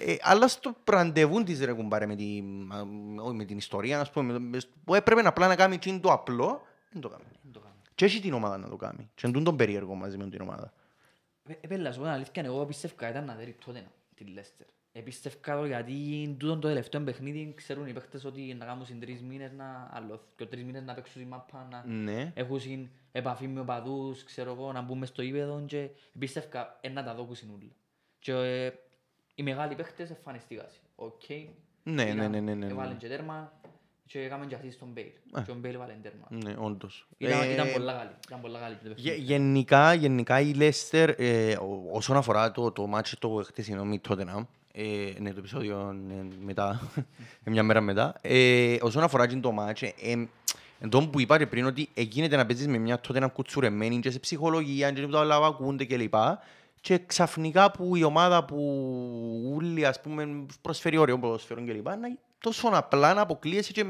Ε, 0.02 0.16
αλλά 0.20 0.48
στο 0.48 0.74
ραντεβού 0.90 1.42
της 1.42 1.64
ρε 1.64 1.72
κουμπάρε 1.72 2.06
με, 2.06 2.16
τη, 2.16 2.42
α, 2.68 2.80
όχι, 3.24 3.34
με 3.36 3.44
την 3.44 3.56
ιστορία, 3.56 4.00
ας 4.00 4.10
πούμε, 4.10 4.26
με 4.26 4.32
το- 4.32 4.40
με- 4.40 4.60
που 4.84 4.94
έπρεπε 4.94 5.20
απλά 5.26 5.46
να 5.46 5.56
κάνει 5.56 5.74
εκείνο 5.74 6.00
το 6.00 6.12
απλό, 6.12 6.62
δεν 6.92 7.00
το 7.00 7.08
κάνει. 7.08 7.24
Δεν 7.42 7.52
το 7.52 7.60
κάνω. 7.60 7.74
Και 7.94 8.04
έχει 8.04 8.20
την 8.20 8.32
ομάδα 8.32 8.56
να 8.58 8.68
το 8.68 8.76
κάνει. 8.76 9.10
Και 9.14 9.26
εντούν 9.26 9.44
τον 9.44 9.56
περίεργο 9.56 9.94
μαζί 9.94 10.16
με 10.18 10.28
την 10.28 10.40
ομάδα. 10.40 10.72
Ε, 11.48 11.52
Επέλα, 11.60 11.92
σου 11.92 11.98
πω 11.98 12.04
την 12.04 12.12
αλήθεια, 12.14 12.42
εγώ 12.44 12.66
πίστευκα 12.66 13.10
ήταν 13.10 13.24
να 13.24 13.34
δέρει 13.34 13.56
τότε 13.64 13.86
τη 14.14 14.24
Λέστερ. 14.24 14.66
Επίστευκα 14.92 15.56
το 15.56 15.66
γιατί 15.66 15.92
τούτον 16.38 16.60
το 16.60 16.68
τελευταίο 16.68 17.00
παιχνίδι 17.00 17.52
ξέρουν 17.56 17.86
οι 17.86 17.92
παίχτες 17.92 18.24
ότι 18.24 18.54
να 18.58 18.64
κάνουν 18.64 18.86
συν 18.86 19.00
τρεις 19.00 19.22
μήνες 19.22 19.52
να, 19.52 19.90
άλλο, 19.92 20.20
και 20.36 20.46
τρεις 20.46 20.64
μήνες 20.64 20.82
να 20.82 20.94
παίξουν 20.94 21.22
τη 21.22 21.28
μάπα, 21.28 21.68
να 21.70 21.84
Ναι. 21.86 22.32
έχουν 22.34 22.60
συν 22.60 22.88
επαφή 23.12 23.48
με 23.48 23.60
οπαδούς, 23.60 24.24
ξέρω 24.24 24.52
εγώ, 24.52 24.72
να 24.72 24.80
μπουν 24.80 24.98
μες 24.98 25.08
στο 25.08 25.22
ύπεδο 25.22 25.62
και 25.66 25.88
πίστευκα 26.18 26.78
ε, 26.80 26.88
να 26.88 27.04
τα 27.04 27.14
δω 27.14 27.24
που 27.24 27.34
συνούλα. 27.34 27.68
Και 28.18 28.32
ε, 28.32 28.72
οι 29.40 29.42
μεγάλοι 29.42 29.74
παίχτες 29.74 30.10
εμφανιστήκαν. 30.10 30.66
Οκ. 30.96 31.22
Ναι, 31.82 32.02
Ήταν- 32.02 32.16
ναι, 32.16 32.28
ναι, 32.28 32.40
ναι, 32.40 32.54
ναι, 32.54 32.54
ναι. 32.66 32.72
Έβαλαν 32.72 32.96
και 32.96 33.08
τέρμα 33.08 33.52
και 34.06 34.20
έκαμε 34.20 34.46
και 34.46 34.56
assist 34.62 34.72
στον 34.72 34.88
Μπέιλ. 34.92 35.06
Α. 35.32 35.42
Και 35.42 35.50
ο 35.50 35.54
Μπέιλ 35.54 35.74
έβαλε 35.74 35.92
τέρμα. 36.02 36.26
Ναι, 36.28 36.54
όντως. 36.58 37.06
Ήταν, 37.18 37.40
Ε, 37.42 37.52
ήταν 37.52 37.72
πολλά 37.72 37.92
καλή. 37.92 38.10
Ήταν 38.26 38.40
πολλά 38.40 38.58
καλή. 38.58 38.74
το 38.74 38.80
γε- 38.88 38.94
παιχνίδι. 38.96 39.20
γενικά, 39.22 39.94
γενικά 39.94 40.40
η 40.40 40.52
Leicester, 40.58 41.14
ε, 41.16 41.52
ο- 41.56 41.88
όσον 41.92 42.16
αφορά 42.16 42.50
το, 42.50 42.70
το 42.72 42.86
μάτσο 42.86 43.18
το 43.18 43.42
χτεσινό 43.46 43.84
με 43.84 44.00
Tottenham, 44.08 44.46
ε, 44.72 45.12
ναι, 45.18 45.30
το 45.32 45.38
επεισόδιο 45.38 45.96
ε, 46.10 46.26
μετά, 46.44 46.90
μια 47.44 47.62
μέρα 47.62 47.80
μετά, 47.80 48.14
ε, 48.20 48.76
όσον 48.80 49.02
αφορά 49.02 49.26
και 49.26 49.36
το 49.36 49.52
μάτσο, 49.52 49.86
ε, 49.86 49.92
ε, 50.80 50.88
τον 50.88 51.10
που 51.10 51.20
είπα 51.20 51.38
και 51.38 51.46
πριν 51.46 51.66
ότι 51.66 51.88
γίνεται 51.96 52.36
να 52.36 52.46
παίζεις 52.46 52.66
με 52.66 52.78
μια 52.78 53.00
Tottenham 53.08 53.28
κουτσουρεμένη 53.32 53.98
και 54.00 54.10
σε 54.10 54.18
ψυχολογία 54.18 54.90
και 54.92 55.06
τα 55.06 55.18
όλα 55.18 55.38
που 55.38 55.44
ακούνται 55.44 55.84
κλπ. 55.84 56.14
Και 56.80 56.98
ξαφνικά 56.98 57.70
που 57.70 57.96
η 57.96 58.02
ομάδα 58.02 58.44
που 58.44 58.56
ούλοι 59.54 59.86
ας 59.86 60.00
πούμε 60.00 60.46
προσφέρει 60.62 60.96
ωραίο 60.96 61.18
ποδοσφαίρο 61.18 61.64
κλπ. 61.64 61.86
Να 61.86 62.16
τόσο 62.38 62.68
απλά 62.72 63.14
να 63.14 63.20
αποκλείεσαι 63.20 63.72
και 63.72 63.84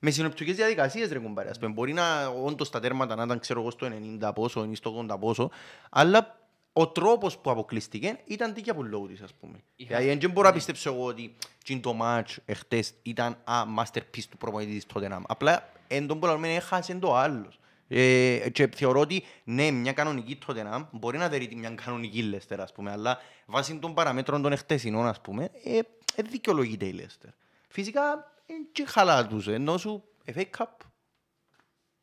με 0.00 0.10
συνοπτικές 0.10 0.56
διαδικασίες 0.56 1.12
ρε 1.12 1.18
κουμπάρε. 1.18 1.48
Ας 1.50 1.58
πούμε. 1.58 1.72
Μπορεί 1.72 1.92
να 1.92 2.26
όντως 2.28 2.70
τα 2.70 2.80
τέρματα 2.80 3.14
να 3.14 3.22
ήταν 3.22 3.38
ξέρω 3.38 3.60
εγώ 3.60 3.70
στο 3.70 3.88
90 4.20 4.30
πόσο 4.34 4.64
ή 4.70 4.74
στο 4.74 5.06
80 5.10 5.16
πόσο, 5.20 5.50
αλλά 5.90 6.38
ο 6.72 6.88
τρόπος 6.88 7.38
που 7.38 7.50
αποκλείστηκε 7.50 8.18
ήταν 8.24 8.52
τίκια 8.52 8.74
που 8.74 8.82
λόγω 8.82 9.06
της 9.06 9.20
ας 9.20 9.34
πούμε. 9.40 9.58
Είχα- 9.76 9.98
Δηλαδή 9.98 10.18
δεν 10.18 10.30
μπορώ 10.30 10.42
να 10.42 10.48
ναι. 10.48 10.56
πιστέψω 10.56 10.90
εγώ 10.92 11.04
ότι 11.04 11.34
εκείνο 11.60 11.80
το 11.80 11.96
match 12.02 12.36
εχθές 12.44 12.92
ήταν 13.02 13.36
α, 13.44 13.62
masterpiece 13.78 14.24
του 14.30 14.36
προπονητής 14.36 14.84
της 14.84 14.94
Tottenham. 14.94 15.20
Απλά 15.26 15.68
εν 15.88 16.06
τον 16.06 16.18
που 16.20 16.26
λέμε 16.26 16.54
έχασε 16.54 16.94
το 16.94 17.14
άλλος. 17.16 17.58
Ε, 17.88 18.48
και 18.52 18.66
θεωρώ 18.74 19.00
ότι 19.00 19.24
ναι, 19.44 19.70
μια 19.70 19.92
κανονική 19.92 20.38
Tottenham 20.46 20.86
μπορεί 20.92 21.18
να 21.18 21.28
δερεί 21.28 21.54
μια 21.54 21.70
κανονική 21.70 22.30
Leicester, 22.34 22.56
ας 22.58 22.72
πούμε, 22.72 22.90
αλλά 22.90 23.18
βάσει 23.46 23.78
των 23.78 23.94
παραμέτρων 23.94 24.42
των 24.42 24.52
εχθεσινών, 24.52 25.06
ας 25.06 25.20
πούμε, 25.20 25.50
ε, 25.64 25.78
ε, 26.14 26.22
δικαιολογείται 26.22 26.86
η 26.86 26.94
Leicester. 27.00 27.28
Φυσικά, 27.68 28.32
ε, 28.46 28.52
και 28.72 28.84
χαλά 28.86 29.26
τους, 29.26 29.48
ενώ 29.48 29.76
σου 29.78 30.04
FA 30.34 30.44
Cup. 30.58 30.66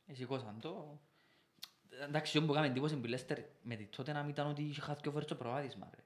Ε, 0.06 0.14
σηκώσαν 0.14 0.58
το. 0.62 1.00
Εντάξει, 2.08 2.38
αυτό 2.38 2.48
που 2.48 2.54
έκαμε 2.54 2.68
εντύπωση 2.68 2.96
με 2.96 3.02
τη 3.02 3.08
Λέστερ 3.08 3.38
με 3.62 3.76
τη 3.76 3.86
τότε 3.86 4.12
να 4.12 4.26
ήταν 4.30 4.48
ότι 4.48 4.62
είχε 4.62 4.82
χάσει 4.82 5.02
και 5.02 5.10
ο 5.10 5.12
Βέρτσο 5.12 5.36
προβάδισμα. 5.36 5.90
Ρε. 5.96 6.02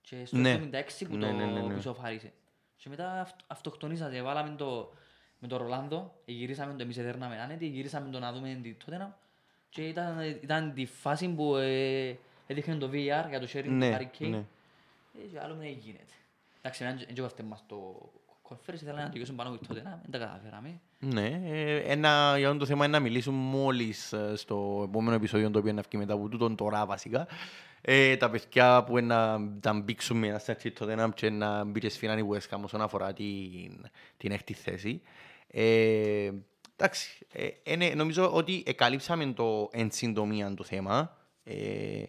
Και 0.00 0.24
στο 0.26 0.36
Ναι. 0.36 0.60
76 0.72 1.06
που 1.08 1.16
Ναι, 1.16 1.26
το 1.26 1.32
ναι, 1.32 1.44
ναι, 1.44 1.60
ναι. 1.60 1.72
που 1.72 1.78
ισοφάρισε. 1.78 2.32
Και 2.76 2.88
μετά 2.88 3.20
αυτ- 3.20 3.40
αυτοκτονήσατε, 3.46 4.22
βάλαμε 4.22 4.54
το 4.56 4.92
με 5.42 5.48
τον 5.48 5.58
Ρολάνδο, 5.58 6.14
γυρίσαμε 6.24 6.74
το 6.74 6.82
εμείς 6.82 6.98
εδέρναμε 6.98 7.40
άνετη, 7.40 7.66
γυρίσαμε 7.66 8.10
το 8.10 8.18
να 8.18 8.32
δούμε 8.32 8.58
τη 8.62 8.74
τότε 8.84 8.96
να 8.96 9.18
και 9.68 9.82
ήταν, 9.88 10.20
ήταν 10.42 10.72
τη 10.74 10.86
φάση 10.86 11.28
που 11.28 11.56
ε, 11.56 12.16
έδειχνε 12.46 12.74
το 12.74 12.86
VAR 12.92 13.28
για 13.28 13.40
το 13.40 13.46
sharing 13.52 13.64
του 13.64 13.70
Ναι, 13.70 13.98
Harry 13.98 14.22
Kane. 14.22 14.28
ναι. 14.28 14.36
Ε, 14.36 15.26
και 15.32 15.40
άλλος 15.42 15.56
δεν 15.58 15.68
γίνεται. 15.68 16.12
Εντάξει, 16.60 16.84
δεν 16.84 17.06
έκοφτε 17.16 17.42
μας 17.42 17.64
το 17.66 18.10
conference, 18.48 18.74
ήθελα 18.74 19.02
να 19.02 19.08
τελειώσουν 19.08 19.36
πάνω 19.36 19.50
από 19.50 19.58
τη 19.58 19.66
τότε 19.66 19.82
να, 19.82 20.00
δεν 20.02 20.20
τα 20.20 20.26
καταφέραμε. 20.26 20.80
Ναι, 20.98 21.40
ε, 21.44 21.76
ένα, 21.76 22.34
για 22.38 22.56
το 22.56 22.66
θέμα 22.66 22.84
είναι 22.84 22.96
να 22.96 23.02
μιλήσουμε 23.02 23.36
μόλις 23.36 24.12
ε, 24.12 24.36
στο 24.36 24.84
επόμενο 24.88 25.16
επεισόδιο 25.16 25.50
το 25.50 25.58
οποίο 25.58 25.72
να 25.72 25.82
βγει 25.82 25.98
μετά 25.98 26.14
από 26.14 26.28
τούτον 26.28 26.56
τώρα 26.56 26.86
βασικά. 26.86 27.26
Ε, 27.80 28.16
τα 28.16 28.30
παιδιά 28.30 28.84
που 28.84 28.98
να 29.00 29.40
τα 29.60 29.72
μπήξουν 29.72 30.18
με 30.18 30.26
ένα 30.26 30.38
σάτσι 30.38 30.70
το 30.70 30.86
Tottenham 30.88 31.08
και 31.14 31.30
να 31.30 31.64
μπει 31.64 31.80
και 31.80 31.88
σφίναν 31.88 32.18
η 32.18 32.28
West 32.30 32.56
Ham 32.56 32.60
όσον 32.64 32.80
αφορά 32.80 33.12
την, 33.12 33.90
την 34.16 34.32
έκτη 34.32 34.52
θέση. 34.52 35.02
Ε, 35.54 36.30
εντάξει, 36.76 37.26
ε, 37.32 37.48
είναι, 37.62 37.92
νομίζω 37.94 38.32
ότι 38.32 38.62
εκαλύψαμε 38.66 39.32
το 39.32 39.68
εν 39.72 39.90
συντομία 39.90 40.54
το 40.54 40.64
θέμα. 40.64 41.16
Ε, 41.44 42.02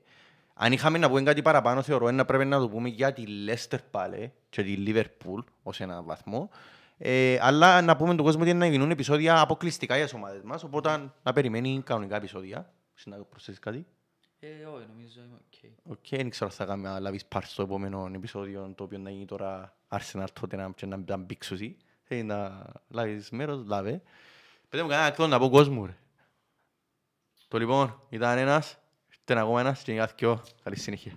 αν 0.53 0.71
είχαμε 0.71 0.97
να 0.97 1.07
πούμε 1.07 1.21
κάτι 1.21 1.41
παραπάνω, 1.41 1.81
θεωρώ 1.81 2.11
να 2.11 2.25
πρέπει 2.25 2.45
να 2.45 2.59
το 2.59 2.69
πούμε 2.69 2.89
για 2.89 3.13
τη 3.13 3.23
Leicester 3.47 3.77
πάλι 3.91 4.31
και 4.49 4.63
τη 4.63 4.83
Liverpool 4.87 5.43
ως 5.63 5.79
ένα 5.79 6.01
βαθμό. 6.03 6.49
Ε, 6.97 7.37
αλλά 7.41 7.81
να 7.81 7.95
πούμε 7.95 8.15
τον 8.15 8.25
κόσμο 8.25 8.41
ότι 8.41 8.53
να 8.53 8.65
γίνουν 8.67 8.91
επεισόδια 8.91 9.39
αποκλειστικά 9.39 9.95
για 9.95 10.03
τις 10.03 10.13
ομάδες 10.13 10.41
μας, 10.43 10.63
οπότε 10.63 11.11
να 11.23 11.33
περιμένει 11.33 11.81
κανονικά 11.85 12.15
επεισόδια. 12.15 12.73
Εσύ 12.97 13.09
να 13.09 13.17
προσθέσεις 13.17 13.59
κάτι; 13.59 13.85
Ε, 14.39 14.47
όχι, 14.47 14.85
νομίζω 14.87 15.21
είμαι 15.21 15.35
οκ. 15.35 15.97
Οκ, 15.97 16.05
δεν 16.09 16.29
ξέρω 16.29 16.45
αν 16.45 16.55
θα 16.55 16.65
κάνουμε 16.65 16.89
να 16.89 16.99
λάβεις 16.99 17.25
part 17.35 17.43
στο 17.43 17.61
επόμενο 17.61 18.11
επεισόδιο, 18.15 18.73
το 18.75 18.83
οποίο 18.83 18.97
να 18.97 19.09
γίνει 19.09 19.25
τώρα 19.25 19.75
Arsenal 19.89 20.27
τότε 20.41 20.55
να, 20.55 20.71
και 20.75 20.85
να, 20.85 21.03
να 21.07 21.17
μπήξουσι. 21.17 21.77
Θέλει 22.13 22.25
να 22.25 22.65
λάβεις 22.87 23.29
μέρος, 23.29 23.63
λάβε. 23.65 24.01
Πετε 24.69 24.83
μου 24.83 24.89
κανένα 24.89 25.07
ακτό 25.07 25.27
να 25.27 25.39
πω 25.39 25.49
κόσμο, 25.49 25.85
ρε. 25.85 25.97
Το 27.47 27.57
λοιπόν, 27.57 28.01
ήταν 28.09 28.37
ένας, 28.37 28.77
ήταν 29.21 29.37
ακόμα 29.37 29.59
ένας 29.59 29.83
και 29.83 29.91
είναι 29.91 29.99
κάθε 29.99 30.37
Καλή 30.63 30.79
συνέχεια. 30.79 31.11